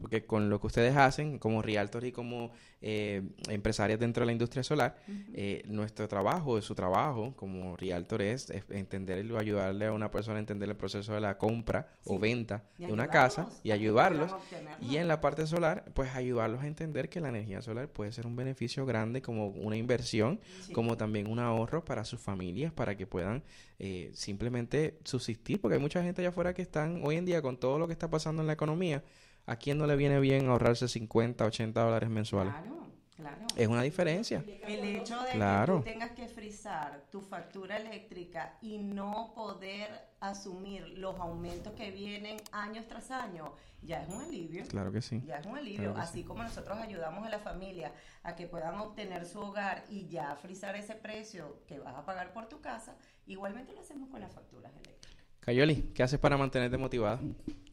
Porque 0.00 0.24
con 0.24 0.48
lo 0.48 0.58
que 0.58 0.68
ustedes 0.68 0.96
hacen 0.96 1.38
como 1.38 1.60
realtors 1.60 2.06
y 2.06 2.12
como 2.12 2.50
eh, 2.80 3.22
empresarias 3.50 4.00
dentro 4.00 4.22
de 4.22 4.26
la 4.26 4.32
industria 4.32 4.62
solar, 4.62 4.96
eh, 5.34 5.62
nuestro 5.66 6.08
trabajo, 6.08 6.60
su 6.62 6.74
trabajo 6.74 7.34
como 7.36 7.76
realtor 7.76 8.22
es, 8.22 8.50
entender 8.70 9.26
y 9.26 9.36
ayudarle 9.36 9.86
a 9.86 9.92
una 9.92 10.10
persona 10.10 10.36
a 10.36 10.40
entender 10.40 10.70
el 10.70 10.76
proceso 10.76 11.12
de 11.12 11.20
la 11.20 11.36
compra 11.36 11.92
o 12.04 12.18
venta 12.18 12.64
de 12.78 12.90
una 12.90 13.08
casa 13.08 13.50
y 13.62 13.72
ayudarlos. 13.72 14.34
Y 14.80 14.96
en 14.96 15.08
la 15.08 15.20
parte 15.20 15.46
solar, 15.46 15.84
pues 15.92 16.14
ayudarlos 16.14 16.62
a 16.62 16.66
entender 16.66 17.10
que 17.10 17.20
la 17.20 17.28
energía 17.28 17.60
solar 17.60 17.88
puede 17.88 18.12
ser 18.12 18.26
un 18.26 18.36
beneficio 18.36 18.86
grande 18.86 19.20
como 19.20 19.48
una 19.48 19.76
inversión, 19.76 20.40
como 20.72 20.96
también 20.96 21.30
un 21.30 21.38
ahorro 21.38 21.84
para 21.84 22.06
sus 22.06 22.20
familias, 22.50 22.72
para 22.72 22.96
que 22.96 23.06
puedan 23.06 23.42
eh, 23.78 24.10
simplemente 24.14 24.98
subsistir, 25.04 25.60
porque 25.60 25.76
hay 25.76 25.80
mucha 25.80 26.02
gente 26.02 26.22
allá 26.22 26.30
afuera 26.30 26.52
que 26.54 26.62
están 26.62 27.00
hoy 27.04 27.16
en 27.16 27.24
día 27.24 27.42
con 27.42 27.58
todo 27.58 27.78
lo 27.78 27.86
que 27.86 27.92
está 27.92 28.10
pasando 28.10 28.42
en 28.42 28.46
la 28.46 28.54
economía, 28.54 29.04
¿A 29.46 29.56
quién 29.56 29.78
no 29.78 29.86
le 29.86 29.96
viene 29.96 30.20
bien 30.20 30.48
ahorrarse 30.48 30.86
50, 30.86 31.44
80 31.44 31.82
dólares 31.82 32.08
mensuales? 32.08 32.52
Claro, 32.52 32.86
claro. 33.20 33.46
Es 33.56 33.68
una 33.68 33.82
diferencia. 33.82 34.44
El 34.66 34.84
hecho 34.84 35.20
de 35.22 35.32
que 35.32 35.64
tú 35.66 35.82
tengas 35.82 36.10
que 36.12 36.28
frizar 36.28 37.04
tu 37.10 37.20
factura 37.20 37.76
eléctrica 37.76 38.58
y 38.60 38.78
no 38.78 39.32
poder 39.34 39.88
asumir 40.20 40.98
los 40.98 41.18
aumentos 41.18 41.72
que 41.74 41.90
vienen 41.90 42.36
años 42.52 42.86
tras 42.86 43.10
año, 43.10 43.54
ya 43.82 44.02
es 44.02 44.08
un 44.08 44.20
alivio. 44.22 44.64
Claro 44.66 44.92
que 44.92 45.00
sí. 45.00 45.22
Ya 45.26 45.36
es 45.36 45.46
un 45.46 45.56
alivio. 45.56 45.94
Así 45.96 46.24
como 46.24 46.42
nosotros 46.42 46.78
ayudamos 46.78 47.26
a 47.26 47.30
la 47.30 47.38
familia 47.38 47.92
a 48.22 48.36
que 48.36 48.46
puedan 48.46 48.78
obtener 48.80 49.24
su 49.24 49.40
hogar 49.40 49.84
y 49.88 50.08
ya 50.08 50.36
frizar 50.36 50.76
ese 50.76 50.94
precio 50.94 51.62
que 51.66 51.78
vas 51.78 51.96
a 51.96 52.04
pagar 52.04 52.32
por 52.32 52.48
tu 52.48 52.60
casa, 52.60 52.96
igualmente 53.26 53.72
lo 53.72 53.80
hacemos 53.80 54.10
con 54.10 54.20
las 54.20 54.32
facturas 54.32 54.72
eléctricas. 54.72 55.24
Cayoli, 55.40 55.90
¿qué 55.94 56.02
haces 56.02 56.18
para 56.18 56.36
mantenerte 56.36 56.76
motivada? 56.76 57.18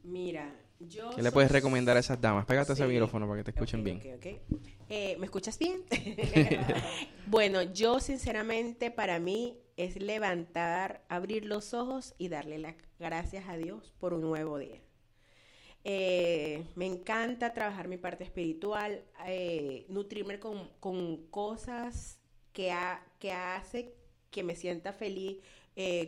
Mira, 0.03 0.49
¿Qué 1.15 1.23
le 1.23 1.31
puedes 1.31 1.51
recomendar 1.51 1.97
a 1.97 1.99
esas 1.99 2.21
damas? 2.21 2.45
Pégate 2.45 2.73
ese 2.73 2.85
micrófono 2.85 3.27
para 3.27 3.39
que 3.39 3.45
te 3.45 3.51
escuchen 3.51 3.83
bien. 3.83 3.99
Eh, 4.89 5.17
¿Me 5.19 5.25
escuchas 5.25 5.57
bien? 5.57 5.83
bueno, 7.27 7.63
yo 7.63 7.99
sinceramente 7.99 8.91
para 8.91 9.19
mí 9.19 9.57
es 9.75 9.99
levantar, 9.99 11.03
abrir 11.09 11.45
los 11.45 11.73
ojos 11.73 12.13
y 12.17 12.29
darle 12.29 12.59
las 12.59 12.75
gracias 12.99 13.49
a 13.49 13.57
Dios 13.57 13.93
por 13.99 14.13
un 14.13 14.21
nuevo 14.21 14.59
día. 14.59 14.79
Eh, 15.83 16.63
me 16.75 16.85
encanta 16.85 17.53
trabajar 17.53 17.87
mi 17.87 17.97
parte 17.97 18.23
espiritual, 18.23 19.03
eh, 19.25 19.85
nutrirme 19.89 20.39
con, 20.39 20.69
cosas 21.29 22.19
que, 22.53 22.73
que 23.19 23.31
hace 23.31 23.95
que 24.29 24.43
me 24.43 24.55
sienta 24.55 24.93
feliz, 24.93 25.37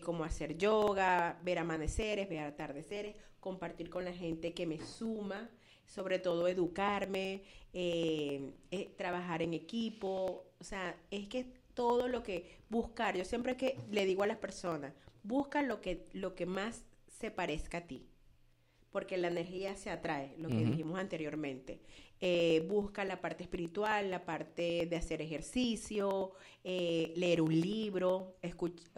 como 0.03 0.23
hacer 0.23 0.57
yoga, 0.57 1.39
ver 1.43 1.59
amaneceres, 1.59 2.27
ver 2.27 2.39
atardeceres 2.39 3.15
compartir 3.39 3.89
con 3.89 4.05
la 4.05 4.13
gente 4.13 4.53
que 4.53 4.65
me 4.65 4.79
suma, 4.79 5.49
sobre 5.85 6.19
todo 6.19 6.47
educarme, 6.47 7.43
eh, 7.73 8.51
eh, 8.71 8.93
trabajar 8.97 9.41
en 9.41 9.53
equipo, 9.53 10.45
o 10.59 10.63
sea, 10.63 10.95
es 11.09 11.27
que 11.27 11.45
todo 11.73 12.07
lo 12.07 12.23
que 12.23 12.57
buscar, 12.69 13.17
yo 13.17 13.25
siempre 13.25 13.57
que 13.57 13.77
le 13.91 14.05
digo 14.05 14.23
a 14.23 14.27
las 14.27 14.37
personas, 14.37 14.93
busca 15.23 15.61
lo 15.61 15.81
que, 15.81 16.07
lo 16.13 16.35
que 16.35 16.45
más 16.45 16.83
se 17.07 17.31
parezca 17.31 17.79
a 17.79 17.87
ti, 17.87 18.05
porque 18.91 19.17
la 19.17 19.27
energía 19.27 19.75
se 19.75 19.89
atrae, 19.89 20.35
lo 20.37 20.49
que 20.49 20.65
dijimos 20.65 20.99
anteriormente. 20.99 21.81
Eh, 22.21 22.65
busca 22.67 23.05
la 23.05 23.21
parte 23.21 23.43
espiritual, 23.43 24.11
la 24.11 24.25
parte 24.25 24.87
de 24.87 24.95
hacer 24.95 25.21
ejercicio, 25.21 26.33
eh, 26.63 27.13
leer 27.15 27.41
un 27.41 27.59
libro, 27.59 28.35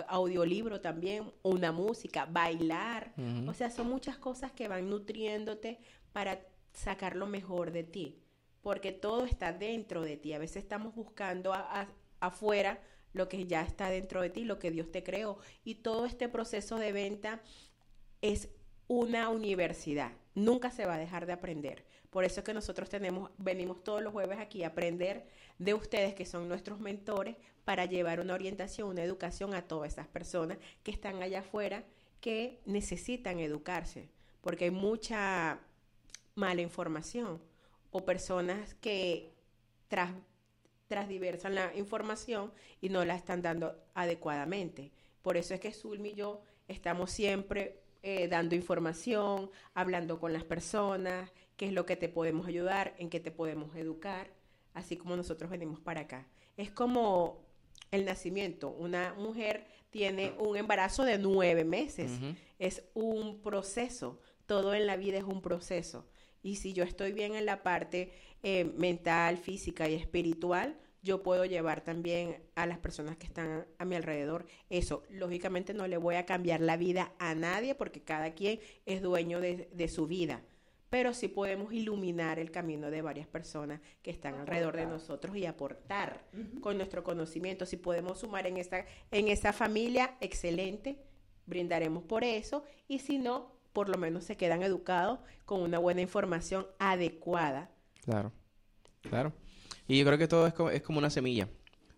audiolibro 0.07 0.81
también, 0.81 1.31
una 1.43 1.71
música, 1.71 2.25
bailar. 2.25 3.13
O 3.47 3.53
sea, 3.53 3.69
son 3.69 3.89
muchas 3.89 4.17
cosas 4.17 4.51
que 4.51 4.67
van 4.67 4.89
nutriéndote 4.89 5.79
para 6.13 6.39
sacar 6.73 7.15
lo 7.15 7.27
mejor 7.27 7.71
de 7.71 7.83
ti, 7.83 8.23
porque 8.61 8.91
todo 8.91 9.25
está 9.25 9.51
dentro 9.51 10.01
de 10.01 10.17
ti. 10.17 10.33
A 10.33 10.39
veces 10.39 10.63
estamos 10.63 10.95
buscando 10.95 11.53
afuera 12.19 12.81
lo 13.13 13.27
que 13.27 13.45
ya 13.45 13.61
está 13.61 13.89
dentro 13.89 14.21
de 14.21 14.29
ti, 14.29 14.45
lo 14.45 14.57
que 14.57 14.71
Dios 14.71 14.91
te 14.91 15.03
creó. 15.03 15.37
Y 15.63 15.75
todo 15.75 16.05
este 16.05 16.29
proceso 16.29 16.77
de 16.77 16.91
venta 16.91 17.41
es 18.21 18.49
una 18.91 19.29
universidad. 19.29 20.11
Nunca 20.35 20.69
se 20.69 20.85
va 20.85 20.95
a 20.95 20.97
dejar 20.97 21.25
de 21.25 21.31
aprender. 21.31 21.85
Por 22.09 22.25
eso 22.25 22.41
es 22.41 22.45
que 22.45 22.53
nosotros 22.53 22.89
tenemos, 22.89 23.31
venimos 23.37 23.85
todos 23.85 24.01
los 24.01 24.11
jueves 24.11 24.37
aquí 24.37 24.65
a 24.65 24.67
aprender 24.67 25.29
de 25.59 25.73
ustedes 25.73 26.13
que 26.13 26.25
son 26.25 26.49
nuestros 26.49 26.81
mentores 26.81 27.37
para 27.63 27.85
llevar 27.85 28.19
una 28.19 28.33
orientación, 28.33 28.89
una 28.89 29.01
educación 29.01 29.53
a 29.53 29.61
todas 29.61 29.93
esas 29.93 30.07
personas 30.07 30.57
que 30.83 30.91
están 30.91 31.23
allá 31.23 31.39
afuera 31.39 31.85
que 32.19 32.59
necesitan 32.65 33.39
educarse, 33.39 34.09
porque 34.41 34.65
hay 34.65 34.71
mucha 34.71 35.61
mala 36.35 36.59
información 36.59 37.41
o 37.91 38.03
personas 38.03 38.73
que 38.81 39.31
tras, 39.87 40.11
transdiversan 40.89 41.55
la 41.55 41.73
información 41.77 42.51
y 42.81 42.89
no 42.89 43.05
la 43.05 43.15
están 43.15 43.41
dando 43.41 43.73
adecuadamente. 43.93 44.91
Por 45.21 45.37
eso 45.37 45.53
es 45.53 45.61
que 45.61 45.71
Zulmi 45.71 46.09
y 46.09 46.15
yo 46.15 46.41
estamos 46.67 47.09
siempre 47.09 47.80
eh, 48.03 48.27
dando 48.27 48.55
información, 48.55 49.51
hablando 49.73 50.19
con 50.19 50.33
las 50.33 50.43
personas, 50.43 51.31
qué 51.55 51.67
es 51.67 51.73
lo 51.73 51.85
que 51.85 51.95
te 51.95 52.09
podemos 52.09 52.47
ayudar, 52.47 52.95
en 52.97 53.09
qué 53.09 53.19
te 53.19 53.31
podemos 53.31 53.75
educar, 53.75 54.31
así 54.73 54.97
como 54.97 55.15
nosotros 55.15 55.51
venimos 55.51 55.79
para 55.79 56.01
acá. 56.01 56.27
Es 56.57 56.71
como 56.71 57.45
el 57.91 58.05
nacimiento. 58.05 58.69
Una 58.69 59.13
mujer 59.13 59.67
tiene 59.89 60.33
un 60.39 60.57
embarazo 60.57 61.03
de 61.03 61.17
nueve 61.17 61.63
meses. 61.63 62.11
Es 62.57 62.83
un 62.93 63.41
proceso. 63.41 64.19
Todo 64.45 64.73
en 64.73 64.87
la 64.87 64.97
vida 64.97 65.17
es 65.17 65.23
un 65.23 65.41
proceso. 65.41 66.07
Y 66.41 66.55
si 66.55 66.73
yo 66.73 66.83
estoy 66.83 67.11
bien 67.11 67.35
en 67.35 67.45
la 67.45 67.61
parte 67.61 68.11
eh, 68.41 68.65
mental, 68.65 69.37
física 69.37 69.87
y 69.87 69.93
espiritual, 69.93 70.79
yo 71.01 71.23
puedo 71.23 71.45
llevar 71.45 71.81
también 71.81 72.43
a 72.55 72.65
las 72.65 72.77
personas 72.77 73.17
que 73.17 73.25
están 73.25 73.65
a 73.77 73.85
mi 73.85 73.95
alrededor 73.95 74.45
eso. 74.69 75.03
Lógicamente 75.09 75.73
no 75.73 75.87
le 75.87 75.97
voy 75.97 76.15
a 76.15 76.25
cambiar 76.25 76.61
la 76.61 76.77
vida 76.77 77.13
a 77.19 77.35
nadie 77.35 77.75
porque 77.75 78.03
cada 78.03 78.33
quien 78.33 78.59
es 78.85 79.01
dueño 79.01 79.39
de 79.39 79.87
su 79.87 80.07
vida 80.07 80.43
pero 80.91 81.13
sí 81.13 81.29
podemos 81.29 81.71
iluminar 81.71 82.37
el 82.37 82.51
camino 82.51 82.91
de 82.91 83.01
varias 83.01 83.25
personas 83.25 83.79
que 84.01 84.11
están 84.11 84.35
alrededor 84.35 84.75
de 84.75 84.85
nosotros 84.85 85.37
y 85.37 85.45
aportar 85.45 86.21
con 86.59 86.75
nuestro 86.75 87.01
conocimiento. 87.01 87.65
Si 87.65 87.77
podemos 87.77 88.19
sumar 88.19 88.45
en 88.45 88.57
esa, 88.57 88.83
en 89.09 89.29
esa 89.29 89.53
familia, 89.53 90.17
excelente, 90.19 91.01
brindaremos 91.45 92.03
por 92.03 92.25
eso 92.25 92.65
y 92.89 92.99
si 92.99 93.19
no, 93.19 93.53
por 93.71 93.87
lo 93.87 93.97
menos 93.97 94.25
se 94.25 94.35
quedan 94.35 94.63
educados 94.63 95.19
con 95.45 95.61
una 95.61 95.79
buena 95.79 96.01
información 96.01 96.67
adecuada. 96.77 97.71
Claro, 98.03 98.33
claro. 99.01 99.31
Y 99.87 99.99
yo 99.99 100.05
creo 100.05 100.17
que 100.17 100.27
todo 100.27 100.47
es 100.47 100.53
como, 100.53 100.69
es 100.69 100.81
como 100.81 100.99
una 100.99 101.09
semilla. 101.09 101.47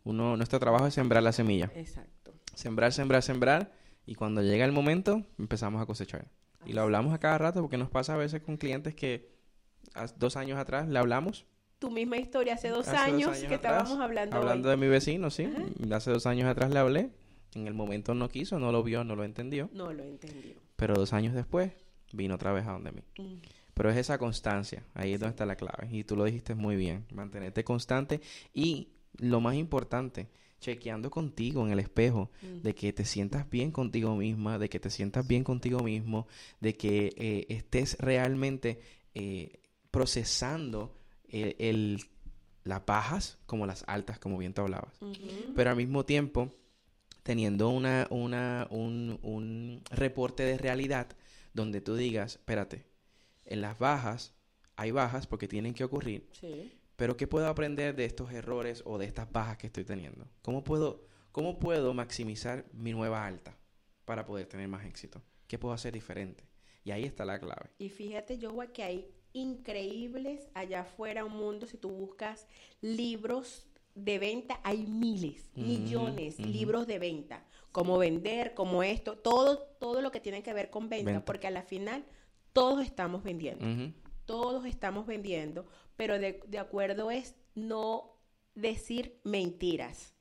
Uno, 0.04 0.36
nuestro 0.36 0.60
trabajo 0.60 0.88
es 0.88 0.94
sembrar 0.94 1.24
la 1.24 1.32
semilla. 1.32 1.72
Exacto. 1.76 2.34
Sembrar, 2.54 2.92
sembrar, 2.92 3.24
sembrar. 3.24 3.72
Y 4.06 4.16
cuando 4.16 4.42
llega 4.42 4.66
el 4.66 4.72
momento, 4.72 5.24
empezamos 5.38 5.82
a 5.82 5.86
cosechar. 5.86 6.28
Y 6.66 6.74
lo 6.74 6.82
hablamos 6.82 7.14
a 7.14 7.20
cada 7.20 7.38
rato 7.38 7.62
porque 7.62 7.78
nos 7.78 7.90
pasa 7.90 8.14
a 8.14 8.18
veces 8.18 8.42
con 8.42 8.58
clientes 8.58 8.96
que 8.96 9.30
dos 10.18 10.38
años 10.38 10.58
atrás 10.58 10.88
le 10.88 11.00
hablamos. 11.00 11.46
Tu 11.80 11.92
misma 11.92 12.18
historia 12.18 12.54
hace 12.54 12.70
dos, 12.70 12.88
años, 12.88 13.38
que 13.40 13.56
estábamos 13.56 14.00
hablando. 14.00 14.38
Hablando 14.38 14.70
de 14.70 14.78
mi 14.78 14.88
vecino, 14.88 15.30
sí. 15.30 15.50
Hace 15.92 16.12
dos 16.12 16.26
años 16.26 16.48
atrás 16.48 16.72
le 16.72 16.80
hablé 16.80 17.10
En 17.56 17.68
el 17.68 17.74
momento 17.74 18.14
no 18.14 18.30
quiso, 18.30 18.58
no 18.60 18.72
lo 18.72 18.84
vio, 18.84 19.04
no 19.04 19.16
lo 19.16 19.26
entendió. 19.26 19.70
No 19.74 19.92
lo 19.92 20.04
entendió. 20.04 20.56
Pero 20.78 20.96
dos 20.96 21.12
años 21.14 21.34
después 21.34 21.74
vino 22.14 22.36
otra 22.36 22.54
vez 22.54 22.66
a 22.66 22.72
donde 22.72 22.92
mí. 22.92 23.02
Mm. 23.18 23.36
Pero 23.74 23.90
es 23.90 23.98
esa 23.98 24.18
constancia, 24.18 24.84
ahí 24.94 25.14
es 25.14 25.20
donde 25.20 25.32
está 25.32 25.46
la 25.46 25.56
clave. 25.56 25.88
Y 25.92 26.04
tú 26.04 26.16
lo 26.16 26.26
dijiste 26.26 26.56
muy 26.56 26.76
bien, 26.76 27.06
mantenerte 27.12 27.64
constante 27.64 28.22
y 28.54 28.90
lo 29.18 29.42
más 29.42 29.56
importante, 29.56 30.30
chequeando 30.60 31.10
contigo 31.10 31.66
en 31.66 31.74
el 31.74 31.80
espejo, 31.80 32.32
mm. 32.42 32.62
de 32.62 32.76
que 32.76 32.94
te 32.94 33.06
sientas 33.06 33.50
bien 33.50 33.72
contigo 33.72 34.16
misma, 34.16 34.58
de 34.60 34.70
que 34.70 34.80
te 34.80 34.90
sientas 34.90 35.28
bien 35.28 35.44
contigo 35.44 35.80
mismo, 35.80 36.28
de 36.62 36.78
que 36.78 37.14
eh, 37.18 37.46
estés 37.50 37.98
realmente 38.00 38.80
eh, 39.14 39.60
procesando 39.92 40.96
el, 41.28 42.00
las 42.64 42.86
bajas 42.86 43.40
como 43.46 43.66
las 43.66 43.84
altas, 43.88 44.20
como 44.20 44.38
bien 44.38 44.54
te 44.54 44.62
hablabas. 44.62 44.94
Pero 45.56 45.70
al 45.70 45.76
mismo 45.76 46.06
tiempo, 46.06 46.52
teniendo 47.24 47.70
una, 47.70 48.08
una, 48.10 48.68
un, 48.70 49.20
un 49.24 49.82
reporte 49.92 50.44
de 50.44 50.58
realidad 50.58 51.08
donde 51.54 51.82
tú 51.82 51.96
digas, 51.96 52.36
espérate, 52.36 52.86
en 53.46 53.62
las 53.62 53.80
bajas 53.80 54.34
hay 54.76 54.92
bajas 54.92 55.28
porque 55.28 55.48
tienen 55.48 55.74
que 55.74 55.84
ocurrir. 55.84 56.30
Sí. 56.32 56.72
Pero 56.96 57.18
¿qué 57.18 57.28
puedo 57.28 57.48
aprender 57.48 57.96
de 57.96 58.06
estos 58.06 58.32
errores 58.32 58.84
o 58.86 58.98
de 58.98 59.06
estas 59.06 59.32
bajas 59.32 59.58
que 59.58 59.68
estoy 59.68 59.84
teniendo? 59.84 60.28
¿Cómo 60.42 60.64
puedo, 60.64 61.08
cómo 61.32 61.60
puedo 61.60 61.94
maximizar 61.94 62.66
mi 62.72 62.92
nueva 62.92 63.26
alta 63.26 63.58
para 64.06 64.26
poder 64.26 64.48
tener 64.48 64.68
más 64.68 64.86
éxito? 64.86 65.22
¿Qué 65.48 65.58
puedo 65.58 65.74
hacer 65.74 65.94
diferente? 65.94 66.48
Y 66.84 66.92
ahí 66.92 67.04
está 67.04 67.26
la 67.26 67.40
clave. 67.40 67.72
Y 67.78 67.90
fíjate, 67.90 68.38
yo 68.38 68.56
que 68.74 68.84
hay 68.84 69.08
increíbles 69.34 70.50
allá 70.54 70.82
afuera 70.82 71.26
un 71.26 71.36
mundo, 71.36 71.66
si 71.66 71.78
tú 71.78 71.90
buscas 71.90 72.48
libros 72.82 73.66
de 73.96 74.20
venta, 74.20 74.60
hay 74.64 74.86
miles, 74.86 75.52
millones 75.56 76.38
de 76.38 76.46
libros 76.46 76.88
de 76.88 77.00
venta. 77.00 77.46
Cómo 77.72 77.98
vender, 77.98 78.54
cómo 78.54 78.84
esto, 78.84 79.18
todo, 79.18 79.60
todo 79.80 80.02
lo 80.02 80.12
que 80.12 80.20
tiene 80.20 80.44
que 80.44 80.54
ver 80.54 80.70
con 80.70 80.90
venta, 80.90 81.26
porque 81.26 81.48
a 81.48 81.52
la 81.52 81.64
final 81.64 82.06
todos 82.54 82.86
estamos 82.86 83.24
vendiendo. 83.24 83.94
Todos 84.26 84.66
estamos 84.66 85.06
vendiendo, 85.06 85.66
pero 85.98 86.18
de, 86.18 86.40
acuerdo 86.58 87.12
es 87.12 87.36
no 87.56 88.16
decir 88.56 89.20
mentiras. 89.24 90.14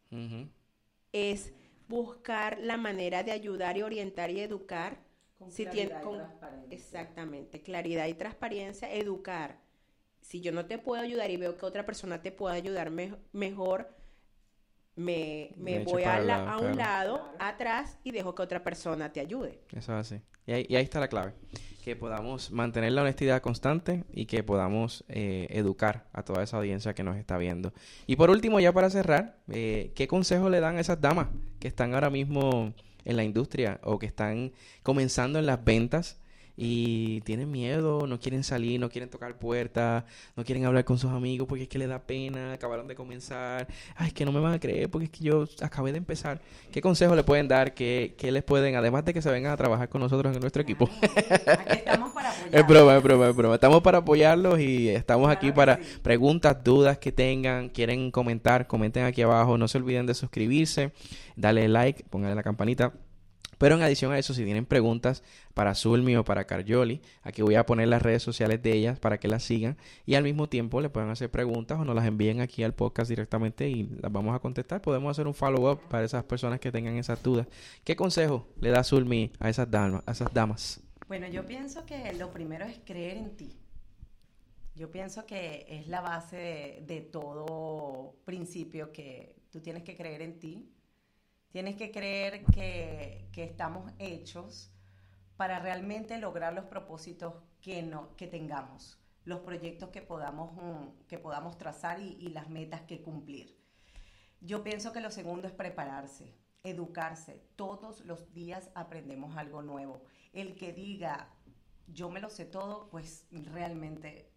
Es 1.12 1.52
buscar 1.88 2.58
la 2.58 2.76
manera 2.76 3.22
de 3.22 3.32
ayudar 3.32 3.76
y 3.76 3.82
orientar 3.82 4.30
y 4.30 4.40
educar. 4.40 4.98
Con 5.38 5.50
si 5.50 5.64
claridad 5.64 6.00
y 6.00 6.16
transparencia. 6.16 6.76
Exactamente, 6.76 7.62
claridad 7.62 8.06
y 8.06 8.14
transparencia, 8.14 8.92
educar. 8.92 9.60
Si 10.20 10.40
yo 10.40 10.52
no 10.52 10.66
te 10.66 10.78
puedo 10.78 11.02
ayudar 11.02 11.30
y 11.30 11.36
veo 11.36 11.56
que 11.56 11.66
otra 11.66 11.84
persona 11.84 12.22
te 12.22 12.30
puede 12.30 12.56
ayudar 12.56 12.90
mejor, 12.90 13.94
me, 14.94 15.52
voy 15.84 16.04
a, 16.04 16.58
un 16.60 16.76
lado, 16.76 17.32
atrás 17.38 17.98
y 18.04 18.12
dejo 18.12 18.34
que 18.34 18.42
otra 18.42 18.62
persona 18.62 19.12
te 19.12 19.20
ayude. 19.20 19.60
Eso 19.72 19.98
es 19.98 20.12
así. 20.12 20.22
Y 20.46 20.52
ahí, 20.52 20.66
y 20.68 20.76
ahí 20.76 20.84
está 20.84 21.00
la 21.00 21.08
clave 21.08 21.34
que 21.82 21.96
podamos 21.96 22.52
mantener 22.52 22.92
la 22.92 23.02
honestidad 23.02 23.42
constante 23.42 24.04
y 24.12 24.26
que 24.26 24.44
podamos 24.44 25.04
eh, 25.08 25.48
educar 25.50 26.06
a 26.12 26.22
toda 26.22 26.44
esa 26.44 26.56
audiencia 26.56 26.94
que 26.94 27.02
nos 27.02 27.16
está 27.16 27.38
viendo. 27.38 27.72
Y 28.06 28.14
por 28.14 28.30
último, 28.30 28.60
ya 28.60 28.72
para 28.72 28.88
cerrar, 28.88 29.36
eh, 29.48 29.90
¿qué 29.96 30.06
consejo 30.06 30.48
le 30.48 30.60
dan 30.60 30.76
a 30.76 30.80
esas 30.80 31.00
damas 31.00 31.26
que 31.58 31.66
están 31.66 31.94
ahora 31.94 32.08
mismo 32.08 32.72
en 33.04 33.16
la 33.16 33.24
industria 33.24 33.80
o 33.82 33.98
que 33.98 34.06
están 34.06 34.52
comenzando 34.84 35.40
en 35.40 35.46
las 35.46 35.64
ventas 35.64 36.21
y 36.56 37.20
tienen 37.22 37.50
miedo, 37.50 38.06
no 38.06 38.20
quieren 38.20 38.44
salir, 38.44 38.78
no 38.78 38.88
quieren 38.88 39.08
tocar 39.08 39.38
puertas, 39.38 40.04
no 40.36 40.44
quieren 40.44 40.64
hablar 40.64 40.84
con 40.84 40.98
sus 40.98 41.10
amigos 41.10 41.48
porque 41.48 41.64
es 41.64 41.68
que 41.68 41.78
les 41.78 41.88
da 41.88 42.00
pena, 42.00 42.52
acabaron 42.52 42.86
de 42.86 42.94
comenzar, 42.94 43.66
ay, 43.96 44.08
es 44.08 44.12
que 44.12 44.24
no 44.24 44.32
me 44.32 44.40
van 44.40 44.54
a 44.54 44.60
creer 44.60 44.90
porque 44.90 45.06
es 45.06 45.10
que 45.10 45.24
yo 45.24 45.44
acabé 45.62 45.92
de 45.92 45.98
empezar. 45.98 46.40
¿Qué 46.70 46.80
consejo 46.80 47.14
le 47.14 47.24
pueden 47.24 47.48
dar? 47.48 47.74
¿Qué, 47.74 48.14
qué 48.18 48.30
les 48.30 48.42
pueden, 48.42 48.76
además 48.76 49.04
de 49.04 49.14
que 49.14 49.22
se 49.22 49.30
vengan 49.30 49.52
a 49.52 49.56
trabajar 49.56 49.88
con 49.88 50.00
nosotros 50.00 50.34
en 50.34 50.40
nuestro 50.40 50.62
equipo? 50.62 50.88
Aquí 51.58 51.78
estamos 51.78 52.12
para 52.12 52.30
apoyarlos. 52.30 52.52
Es 52.52 52.66
broma, 52.66 52.96
es 52.96 53.02
broma, 53.02 53.28
es 53.28 53.36
broma. 53.36 53.54
Estamos 53.54 53.82
para 53.82 53.98
apoyarlos 53.98 54.60
y 54.60 54.88
estamos 54.88 55.30
aquí 55.30 55.52
para 55.52 55.78
preguntas, 56.02 56.62
dudas 56.62 56.98
que 56.98 57.12
tengan, 57.12 57.68
quieren 57.70 58.10
comentar, 58.10 58.66
comenten 58.66 59.04
aquí 59.04 59.22
abajo, 59.22 59.56
no 59.56 59.68
se 59.68 59.78
olviden 59.78 60.06
de 60.06 60.14
suscribirse, 60.14 60.92
dale 61.36 61.68
like, 61.68 62.04
pónganle 62.10 62.34
la 62.34 62.42
campanita 62.42 62.92
pero 63.62 63.76
en 63.76 63.82
adición 63.82 64.10
a 64.10 64.18
eso, 64.18 64.34
si 64.34 64.44
tienen 64.44 64.66
preguntas 64.66 65.22
para 65.54 65.76
Zulmi 65.76 66.16
o 66.16 66.24
para 66.24 66.48
Carjoli, 66.48 67.00
aquí 67.22 67.42
voy 67.42 67.54
a 67.54 67.64
poner 67.64 67.86
las 67.86 68.02
redes 68.02 68.20
sociales 68.20 68.60
de 68.60 68.72
ellas 68.72 68.98
para 68.98 69.18
que 69.18 69.28
las 69.28 69.44
sigan 69.44 69.76
y 70.04 70.16
al 70.16 70.24
mismo 70.24 70.48
tiempo 70.48 70.80
le 70.80 70.90
puedan 70.90 71.10
hacer 71.10 71.30
preguntas 71.30 71.78
o 71.78 71.84
nos 71.84 71.94
las 71.94 72.04
envíen 72.04 72.40
aquí 72.40 72.64
al 72.64 72.74
podcast 72.74 73.08
directamente 73.08 73.68
y 73.68 73.84
las 73.84 74.10
vamos 74.10 74.34
a 74.34 74.40
contestar. 74.40 74.82
Podemos 74.82 75.12
hacer 75.12 75.28
un 75.28 75.34
follow-up 75.34 75.78
para 75.88 76.04
esas 76.04 76.24
personas 76.24 76.58
que 76.58 76.72
tengan 76.72 76.96
esas 76.96 77.22
dudas. 77.22 77.46
¿Qué 77.84 77.94
consejo 77.94 78.48
le 78.60 78.70
da 78.70 78.82
Zulmi 78.82 79.30
a 79.38 79.48
esas 79.48 79.70
damas? 79.70 80.02
A 80.06 80.10
esas 80.10 80.34
damas? 80.34 80.80
Bueno, 81.06 81.28
yo 81.28 81.46
pienso 81.46 81.86
que 81.86 82.12
lo 82.14 82.32
primero 82.32 82.64
es 82.64 82.80
creer 82.84 83.16
en 83.16 83.36
ti. 83.36 83.56
Yo 84.74 84.90
pienso 84.90 85.24
que 85.24 85.66
es 85.68 85.86
la 85.86 86.00
base 86.00 86.36
de, 86.36 86.84
de 86.84 87.00
todo 87.00 88.16
principio 88.24 88.90
que 88.90 89.36
tú 89.52 89.60
tienes 89.60 89.84
que 89.84 89.94
creer 89.94 90.20
en 90.20 90.40
ti 90.40 90.68
Tienes 91.52 91.76
que 91.76 91.90
creer 91.90 92.44
que, 92.46 93.28
estamos 93.36 93.92
hechos 93.98 94.72
para 95.36 95.58
realmente 95.58 96.16
lograr 96.16 96.54
los 96.54 96.64
propósitos 96.64 97.34
que, 97.60 97.82
no, 97.82 98.16
que 98.16 98.26
tengamos, 98.26 98.98
los 99.24 99.40
proyectos 99.40 99.90
que 99.90 100.00
podamos, 100.00 100.54
mm, 100.54 101.06
que 101.06 101.18
podamos 101.18 101.58
trazar 101.58 102.00
y, 102.00 102.16
y 102.18 102.30
las 102.30 102.48
metas 102.48 102.80
que 102.82 103.02
cumplir. 103.02 103.60
Yo 104.40 104.64
pienso 104.64 104.92
que 104.92 105.00
lo 105.00 105.10
segundo 105.10 105.46
es 105.46 105.52
prepararse, 105.52 106.34
educarse. 106.62 107.42
Todos 107.54 108.00
los 108.06 108.32
días 108.32 108.70
aprendemos 108.74 109.36
algo 109.36 109.60
nuevo. 109.60 110.02
El 110.32 110.56
que 110.56 110.72
diga, 110.72 111.28
yo 111.86 112.08
me 112.08 112.20
lo 112.20 112.30
sé 112.30 112.46
todo, 112.46 112.88
pues 112.88 113.26
realmente 113.30 114.32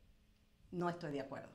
no 0.72 0.90
estoy 0.90 1.14
de 1.14 1.22
acuerdo. 1.22 1.50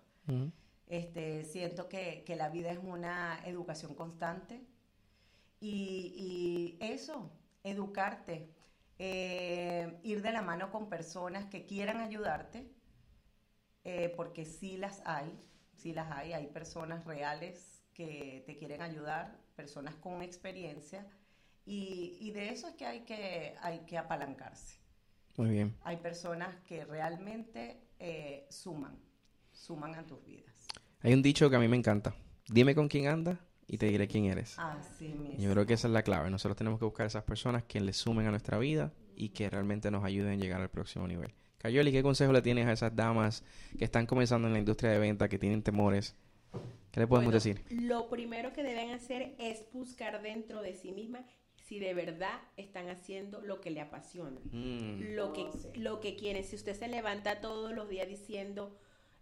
este, 0.86 1.44
siento 1.44 1.88
que, 1.88 2.24
que, 2.24 2.34
la 2.34 2.48
vida 2.48 2.70
es 2.70 2.78
una 2.78 3.40
educación 3.44 3.94
constante, 3.94 4.64
y, 5.60 6.78
eso, 6.80 7.30
educarte, 7.62 8.50
eh, 8.98 9.98
ir 10.02 10.22
de 10.22 10.32
la 10.32 10.42
mano 10.42 10.70
con 10.70 10.88
personas 10.88 11.46
que 11.46 11.66
quieran 11.66 11.98
ayudarte, 11.98 12.70
eh, 13.84 14.12
porque 14.16 14.44
sí 14.44 14.76
las 14.76 15.02
hay, 15.04 15.38
sí 15.74 15.92
las 15.92 16.10
hay, 16.10 16.32
hay 16.32 16.46
personas 16.48 17.04
reales 17.04 17.82
que 17.94 18.42
te 18.46 18.56
quieren 18.56 18.82
ayudar, 18.82 19.38
personas 19.54 19.94
con 19.96 20.22
experiencia, 20.22 21.06
y, 21.66 22.32
de 22.32 22.48
eso 22.48 22.68
es 22.68 22.74
que 22.74 22.86
hay 22.86 23.00
que, 23.00 23.54
hay 23.60 23.80
que 23.80 23.96
apalancarse. 23.96 24.80
Muy 25.36 25.50
bien. 25.50 25.76
Hay 25.82 25.98
personas 25.98 26.56
que 26.66 26.84
realmente 26.84 27.80
eh, 28.00 28.46
suman, 28.50 28.98
suman 29.52 29.94
a 29.94 30.04
tus 30.04 30.24
vidas. 30.24 30.66
Hay 31.02 31.12
un 31.12 31.22
dicho 31.22 31.48
que 31.48 31.56
a 31.56 31.60
mí 31.60 31.68
me 31.68 31.76
encanta. 31.76 32.12
Dime 32.48 32.74
con 32.74 32.88
quién 32.88 33.06
andas 33.06 33.38
y 33.72 33.78
te 33.78 33.86
diré 33.86 34.08
quién 34.08 34.24
eres. 34.24 34.58
Así 34.58 35.08
mismo. 35.10 35.38
Yo 35.38 35.52
creo 35.52 35.64
que 35.64 35.74
esa 35.74 35.86
es 35.86 35.94
la 35.94 36.02
clave. 36.02 36.28
Nosotros 36.28 36.56
tenemos 36.56 36.80
que 36.80 36.86
buscar 36.86 37.06
esas 37.06 37.22
personas 37.22 37.62
que 37.62 37.80
le 37.80 37.92
sumen 37.92 38.26
a 38.26 38.30
nuestra 38.30 38.58
vida 38.58 38.92
y 39.14 39.28
que 39.28 39.48
realmente 39.48 39.92
nos 39.92 40.04
ayuden 40.04 40.32
a 40.32 40.36
llegar 40.42 40.60
al 40.60 40.70
próximo 40.70 41.06
nivel. 41.06 41.32
Cayoli, 41.58 41.92
¿qué 41.92 42.02
consejo 42.02 42.32
le 42.32 42.42
tienes 42.42 42.66
a 42.66 42.72
esas 42.72 42.96
damas 42.96 43.44
que 43.78 43.84
están 43.84 44.06
comenzando 44.06 44.48
en 44.48 44.54
la 44.54 44.58
industria 44.58 44.90
de 44.90 44.98
venta, 44.98 45.28
que 45.28 45.38
tienen 45.38 45.62
temores? 45.62 46.16
¿Qué 46.90 46.98
le 46.98 47.06
podemos 47.06 47.32
decir? 47.32 47.62
Lo 47.70 48.08
primero 48.08 48.52
que 48.52 48.64
deben 48.64 48.90
hacer 48.90 49.36
es 49.38 49.62
buscar 49.72 50.20
dentro 50.20 50.62
de 50.62 50.74
sí 50.74 50.90
mismas 50.90 51.24
si 51.54 51.78
de 51.78 51.94
verdad 51.94 52.40
están 52.56 52.88
haciendo 52.88 53.40
lo 53.40 53.60
que 53.60 53.70
le 53.70 53.80
apasiona, 53.80 54.40
mm. 54.50 55.14
lo, 55.14 55.32
que, 55.32 55.46
lo 55.74 56.00
que 56.00 56.16
quieren. 56.16 56.42
Si 56.42 56.56
usted 56.56 56.74
se 56.74 56.88
levanta 56.88 57.40
todos 57.40 57.72
los 57.72 57.88
días 57.88 58.08
diciendo, 58.08 58.76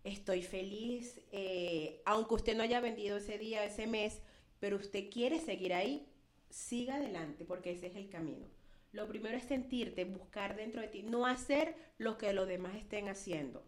estoy 0.05 0.43
feliz, 0.43 1.21
eh, 1.33 2.01
aunque 2.07 2.35
usted 2.35 2.57
no 2.57 2.63
haya 2.63 2.81
vendido 2.81 3.19
ese 3.19 3.37
día, 3.37 3.65
ese 3.65 3.87
mes, 3.87 4.23
pero 4.61 4.77
usted 4.77 5.11
quiere 5.11 5.41
seguir 5.41 5.75
ahí, 5.75 6.07
siga 6.51 6.97
adelante 6.97 7.45
porque 7.45 7.73
ese 7.73 7.89
es 7.89 7.97
el 7.97 8.09
camino. 8.09 8.47
Lo 8.93 9.07
primero 9.07 9.37
es 9.37 9.45
sentirte, 9.45 10.05
buscar 10.05 10.57
dentro 10.57 10.81
de 10.81 10.89
ti, 10.89 11.03
no 11.03 11.27
hacer 11.27 11.75
lo 11.99 12.17
que 12.17 12.33
los 12.33 12.49
demás 12.49 12.75
estén 12.77 13.09
haciendo, 13.09 13.63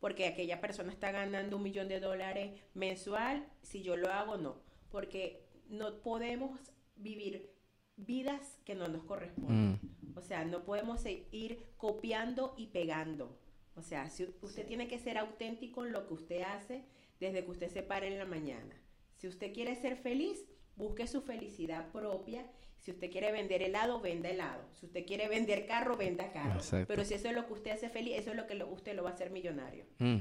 porque 0.00 0.26
aquella 0.26 0.60
persona 0.60 0.92
está 0.92 1.12
ganando 1.12 1.56
un 1.56 1.62
millón 1.62 1.88
de 1.88 2.00
dólares 2.00 2.60
mensual, 2.74 3.46
si 3.62 3.82
yo 3.82 3.96
lo 3.96 4.10
hago, 4.10 4.36
no, 4.36 4.60
porque 4.90 5.44
no 5.68 6.02
podemos 6.02 6.60
vivir 6.96 7.50
vidas 7.96 8.58
que 8.64 8.74
no 8.74 8.88
nos 8.88 9.04
corresponden. 9.04 9.78
Mm. 9.80 10.18
O 10.18 10.22
sea, 10.22 10.44
no 10.44 10.64
podemos 10.64 11.04
ir 11.06 11.64
copiando 11.76 12.54
y 12.56 12.68
pegando. 12.68 13.38
O 13.76 13.82
sea, 13.82 14.10
si 14.10 14.32
usted 14.42 14.66
tiene 14.66 14.88
que 14.88 14.98
ser 14.98 15.18
auténtico 15.18 15.84
en 15.84 15.92
lo 15.92 16.06
que 16.06 16.14
usted 16.14 16.42
hace 16.42 16.84
desde 17.20 17.44
que 17.44 17.50
usted 17.50 17.68
se 17.68 17.82
pare 17.82 18.08
en 18.08 18.18
la 18.18 18.24
mañana. 18.24 18.74
Si 19.16 19.28
usted 19.28 19.52
quiere 19.52 19.74
ser 19.76 19.96
feliz, 19.96 20.44
busque 20.76 21.06
su 21.06 21.22
felicidad 21.22 21.90
propia. 21.92 22.46
Si 22.78 22.90
usted 22.90 23.10
quiere 23.10 23.32
vender 23.32 23.62
helado, 23.62 24.00
venda 24.00 24.28
helado. 24.28 24.62
Si 24.72 24.86
usted 24.86 25.06
quiere 25.06 25.28
vender 25.28 25.66
carro, 25.66 25.96
venda 25.96 26.32
carro. 26.32 26.60
Pero 26.86 27.04
si 27.04 27.14
eso 27.14 27.28
es 27.28 27.34
lo 27.34 27.46
que 27.46 27.52
usted 27.54 27.70
hace 27.70 27.88
feliz, 27.88 28.18
eso 28.18 28.30
es 28.30 28.36
lo 28.36 28.46
que 28.46 28.62
usted 28.62 28.94
lo 28.94 29.04
va 29.04 29.10
a 29.10 29.14
hacer 29.14 29.30
millonario. 29.30 29.86
Mm. 29.98 30.20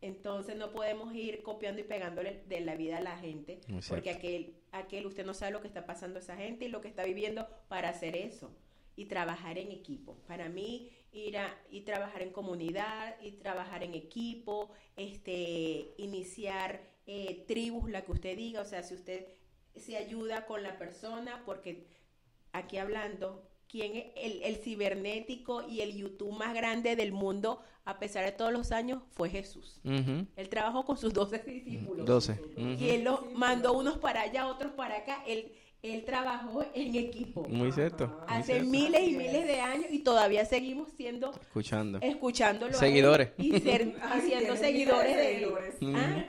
Entonces 0.00 0.56
no 0.56 0.70
podemos 0.70 1.12
ir 1.14 1.42
copiando 1.42 1.80
y 1.80 1.84
pegándole 1.84 2.44
de 2.46 2.60
la 2.60 2.76
vida 2.76 2.98
a 2.98 3.00
la 3.00 3.18
gente, 3.18 3.60
porque 3.88 4.10
aquel, 4.10 4.54
aquel, 4.70 5.06
usted 5.06 5.26
no 5.26 5.34
sabe 5.34 5.50
lo 5.50 5.60
que 5.60 5.66
está 5.66 5.86
pasando 5.86 6.20
a 6.20 6.22
esa 6.22 6.36
gente 6.36 6.66
y 6.66 6.68
lo 6.68 6.80
que 6.80 6.86
está 6.86 7.02
viviendo 7.02 7.48
para 7.66 7.88
hacer 7.88 8.14
eso 8.14 8.54
y 8.94 9.06
trabajar 9.06 9.58
en 9.58 9.72
equipo. 9.72 10.16
Para 10.28 10.48
mí, 10.48 10.90
ir 11.12 11.38
a 11.38 11.56
y 11.70 11.80
trabajar 11.80 12.22
en 12.22 12.30
comunidad, 12.30 13.16
y 13.20 13.32
trabajar 13.32 13.82
en 13.82 13.94
equipo, 13.94 14.70
este, 14.96 15.94
iniciar 15.98 16.80
eh, 17.10 17.46
tribus, 17.48 17.90
la 17.90 18.04
que 18.04 18.12
usted 18.12 18.36
diga, 18.36 18.60
o 18.60 18.66
sea, 18.66 18.82
si 18.82 18.94
usted 18.94 19.26
se 19.74 19.96
ayuda 19.96 20.44
con 20.44 20.62
la 20.62 20.76
persona, 20.76 21.42
porque 21.46 21.86
aquí 22.52 22.76
hablando, 22.76 23.48
quién 23.66 23.96
es 23.96 24.42
el, 24.44 24.56
cibernético 24.56 25.66
y 25.66 25.80
el 25.80 25.96
YouTube 25.96 26.36
más 26.36 26.52
grande 26.52 26.96
del 26.96 27.12
mundo, 27.12 27.62
a 27.86 27.98
pesar 27.98 28.26
de 28.26 28.32
todos 28.32 28.52
los 28.52 28.72
años, 28.72 29.02
fue 29.12 29.30
Jesús. 29.30 29.80
Él 29.84 30.48
trabajó 30.50 30.84
con 30.84 30.98
sus 30.98 31.14
doce 31.14 31.38
discípulos. 31.38 32.04
12. 32.04 32.40
Y 32.78 32.90
él 32.90 33.04
los 33.04 33.32
mandó 33.32 33.72
unos 33.72 33.96
para 33.96 34.20
allá, 34.20 34.46
otros 34.46 34.72
para 34.72 34.98
acá. 34.98 35.24
Él, 35.26 35.54
él 35.82 36.04
trabajó 36.04 36.64
en 36.74 36.94
equipo. 36.96 37.46
Muy 37.48 37.70
cierto. 37.72 38.20
Hace 38.26 38.62
miles 38.62 39.00
y 39.08 39.16
miles 39.16 39.46
de 39.46 39.60
años 39.60 39.86
y 39.90 40.00
todavía 40.00 40.44
seguimos 40.44 40.88
siendo 40.96 41.30
escuchando, 41.30 41.98
escuchándolo 42.00 42.74
seguidores 42.74 43.30
y 43.38 43.54
haciendo 44.02 44.56
seguidores 44.56 45.16
de 45.16 45.36
él. 45.36 45.48
Ah, 45.94 46.26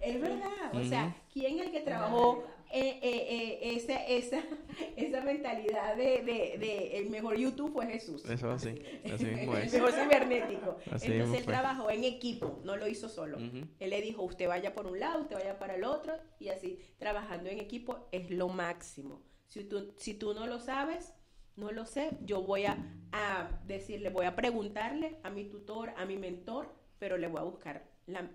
es 0.00 0.20
verdad. 0.20 0.74
O 0.74 0.84
sea, 0.84 1.16
¿quién 1.32 1.58
es 1.58 1.66
el 1.66 1.72
que 1.72 1.80
trabajó 1.80 2.44
eh, 2.72 2.98
eh, 3.02 3.58
eh, 3.62 3.76
esa, 3.76 4.02
esa, 4.06 4.42
esa 4.96 5.20
mentalidad 5.20 5.94
de, 5.94 6.22
de, 6.22 6.98
el 6.98 7.10
mejor 7.10 7.36
YouTube 7.36 7.72
fue 7.72 7.86
Jesús. 7.86 8.24
Eso 8.24 8.50
así, 8.50 8.82
así 9.12 9.24
mismo 9.26 9.56
es. 9.56 9.74
El 9.74 9.82
mejor 9.82 10.00
cibernético. 10.00 10.78
Entonces 10.86 11.38
él 11.40 11.44
trabajó 11.44 11.90
en 11.90 12.04
equipo, 12.04 12.60
no 12.64 12.76
lo 12.76 12.86
hizo 12.86 13.08
solo. 13.08 13.36
Él 13.36 13.90
le 13.90 14.00
dijo, 14.00 14.22
usted 14.22 14.48
vaya 14.48 14.74
por 14.74 14.86
un 14.86 14.98
lado, 14.98 15.20
usted 15.20 15.36
vaya 15.36 15.58
para 15.58 15.74
el 15.74 15.84
otro, 15.84 16.14
y 16.40 16.48
así, 16.48 16.78
trabajando 16.98 17.50
en 17.50 17.58
equipo 17.58 18.08
es 18.10 18.30
lo 18.30 18.48
máximo. 18.48 19.22
Si 19.48 19.64
tú, 19.64 19.92
si 19.98 20.14
tú 20.14 20.32
no 20.32 20.46
lo 20.46 20.58
sabes, 20.58 21.12
no 21.56 21.72
lo 21.72 21.84
sé, 21.84 22.16
yo 22.22 22.42
voy 22.42 22.64
a, 22.64 22.78
a 23.12 23.60
decirle, 23.66 24.08
voy 24.08 24.24
a 24.24 24.34
preguntarle 24.34 25.18
a 25.22 25.28
mi 25.28 25.44
tutor, 25.44 25.92
a 25.98 26.06
mi 26.06 26.16
mentor, 26.16 26.74
pero 26.98 27.18
le 27.18 27.28
voy 27.28 27.40
a 27.40 27.44
buscar 27.44 27.84
la 28.06 28.30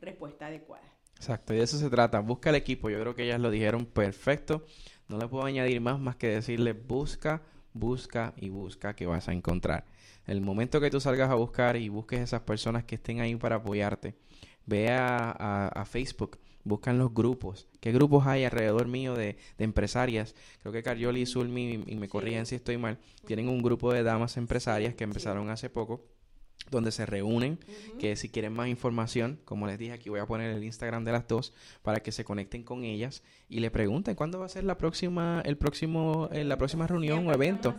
respuesta 0.00 0.46
adecuada. 0.46 0.92
Exacto, 1.22 1.54
y 1.54 1.58
de 1.58 1.62
eso 1.62 1.78
se 1.78 1.88
trata. 1.88 2.18
Busca 2.18 2.50
el 2.50 2.56
equipo. 2.56 2.90
Yo 2.90 2.98
creo 2.98 3.14
que 3.14 3.22
ellas 3.22 3.38
lo 3.38 3.52
dijeron 3.52 3.86
perfecto. 3.86 4.64
No 5.06 5.18
le 5.18 5.28
puedo 5.28 5.44
añadir 5.44 5.80
más 5.80 6.00
más 6.00 6.16
que 6.16 6.26
decirle 6.26 6.72
busca, 6.72 7.42
busca 7.74 8.34
y 8.36 8.48
busca 8.48 8.96
que 8.96 9.06
vas 9.06 9.28
a 9.28 9.32
encontrar. 9.32 9.84
El 10.26 10.40
momento 10.40 10.80
que 10.80 10.90
tú 10.90 10.98
salgas 10.98 11.30
a 11.30 11.36
buscar 11.36 11.76
y 11.76 11.88
busques 11.88 12.18
esas 12.18 12.40
personas 12.40 12.82
que 12.82 12.96
estén 12.96 13.20
ahí 13.20 13.36
para 13.36 13.56
apoyarte, 13.56 14.16
ve 14.66 14.88
a, 14.90 15.84
Facebook, 15.88 16.40
buscan 16.64 16.98
los 16.98 17.14
grupos. 17.14 17.68
¿Qué 17.78 17.92
grupos 17.92 18.26
hay 18.26 18.42
alrededor 18.42 18.88
mío 18.88 19.14
de, 19.14 19.36
empresarias? 19.58 20.34
Creo 20.60 20.72
que 20.72 20.82
Carioli 20.82 21.22
y 21.22 21.26
Zulmi, 21.26 21.84
y 21.86 21.94
me 21.94 22.08
corrigen 22.08 22.46
si 22.46 22.56
estoy 22.56 22.78
mal, 22.78 22.98
tienen 23.28 23.48
un 23.48 23.62
grupo 23.62 23.92
de 23.92 24.02
damas 24.02 24.36
empresarias 24.36 24.94
que 24.94 25.04
empezaron 25.04 25.50
hace 25.50 25.70
poco 25.70 26.04
donde 26.70 26.92
se 26.92 27.06
reúnen, 27.06 27.58
que 27.98 28.16
si 28.16 28.28
quieren 28.28 28.52
más 28.52 28.68
información, 28.68 29.38
como 29.44 29.66
les 29.66 29.78
dije, 29.78 29.92
aquí 29.92 30.08
voy 30.08 30.20
a 30.20 30.26
poner 30.26 30.54
el 30.54 30.64
Instagram 30.64 31.04
de 31.04 31.12
las 31.12 31.28
dos 31.28 31.52
para 31.82 32.00
que 32.00 32.12
se 32.12 32.24
conecten 32.24 32.62
con 32.62 32.84
ellas 32.84 33.22
y 33.48 33.60
le 33.60 33.70
pregunten 33.70 34.14
cuándo 34.14 34.38
va 34.38 34.46
a 34.46 34.48
ser 34.48 34.64
la 34.64 34.78
próxima, 34.78 35.42
el 35.44 35.58
próximo, 35.58 36.28
eh, 36.32 36.44
la 36.44 36.56
próxima 36.56 36.86
reunión 36.86 37.26
o 37.28 37.32
evento. 37.32 37.74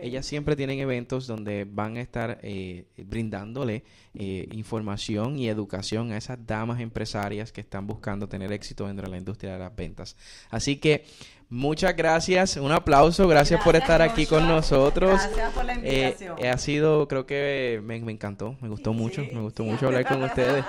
Ellas 0.00 0.24
siempre 0.24 0.54
tienen 0.54 0.78
eventos 0.78 1.26
donde 1.26 1.66
van 1.68 1.96
a 1.96 2.00
estar 2.00 2.38
eh, 2.42 2.84
brindándole 2.96 3.82
eh, 4.14 4.48
información 4.52 5.38
y 5.38 5.48
educación 5.48 6.12
a 6.12 6.16
esas 6.16 6.46
damas 6.46 6.80
empresarias 6.80 7.52
que 7.52 7.60
están 7.60 7.86
buscando 7.86 8.28
tener 8.28 8.52
éxito 8.52 8.86
dentro 8.86 9.06
de 9.06 9.10
la 9.10 9.18
industria 9.18 9.54
de 9.54 9.58
las 9.58 9.74
ventas. 9.74 10.16
Así 10.50 10.76
que 10.76 11.04
Muchas 11.48 11.94
gracias, 11.94 12.56
un 12.56 12.72
aplauso, 12.72 13.28
gracias, 13.28 13.62
por 13.62 13.76
estar 13.76 14.02
aquí 14.02 14.26
con 14.26 14.48
nosotros. 14.48 15.12
Gracias 15.12 15.52
por 15.52 15.64
la 15.64 15.74
eh, 15.74 15.76
invitación. 15.76 16.44
ha 16.44 16.58
sido, 16.58 17.06
creo 17.06 17.24
que 17.24 17.80
me, 17.84 17.96
encantó, 17.96 18.56
me 18.60 18.68
gustó 18.68 18.92
mucho, 18.92 19.22
me 19.32 19.40
gustó 19.40 19.62
mucho 19.62 19.86
hablar 19.86 20.06
con 20.06 20.24
ustedes. 20.24 20.64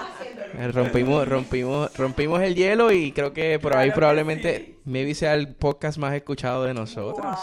Eh, 0.53 0.71
rompimos, 0.71 1.27
rompimos, 1.27 1.97
rompimos 1.97 2.43
el 2.43 2.53
hielo 2.53 2.91
y 2.91 3.11
creo 3.11 3.33
que 3.33 3.57
por 3.57 3.75
ahí 3.75 3.89
probablemente 3.89 4.75
maybe 4.85 5.15
sea 5.15 5.33
el 5.33 5.55
podcast 5.55 5.97
más 5.97 6.13
escuchado 6.13 6.63
de 6.63 6.75
nosotros. 6.75 7.25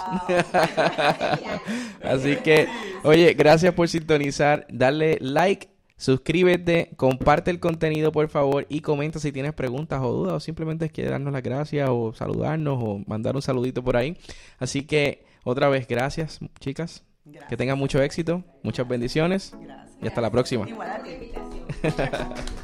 Así 2.04 2.36
que, 2.36 2.68
oye, 3.02 3.34
gracias 3.34 3.74
por 3.74 3.88
sintonizar, 3.88 4.64
darle 4.70 5.18
like 5.20 5.73
Suscríbete, 6.04 6.90
comparte 6.96 7.50
el 7.50 7.60
contenido 7.60 8.12
por 8.12 8.28
favor 8.28 8.66
y 8.68 8.80
comenta 8.80 9.18
si 9.18 9.32
tienes 9.32 9.54
preguntas 9.54 10.02
o 10.02 10.12
dudas 10.12 10.34
o 10.34 10.38
simplemente 10.38 10.90
quieres 10.90 11.12
darnos 11.12 11.32
las 11.32 11.42
gracias 11.42 11.88
o 11.90 12.12
saludarnos 12.12 12.78
o 12.78 13.00
mandar 13.06 13.36
un 13.36 13.40
saludito 13.40 13.82
por 13.82 13.96
ahí. 13.96 14.14
Así 14.58 14.82
que 14.82 15.24
otra 15.44 15.70
vez 15.70 15.88
gracias 15.88 16.40
chicas. 16.60 17.04
Que 17.48 17.56
tengan 17.56 17.78
mucho 17.78 18.02
éxito, 18.02 18.44
muchas 18.62 18.86
bendiciones 18.86 19.56
y 20.02 20.06
hasta 20.06 20.20
la 20.20 20.30
próxima. 20.30 20.66
Hey 21.06 21.32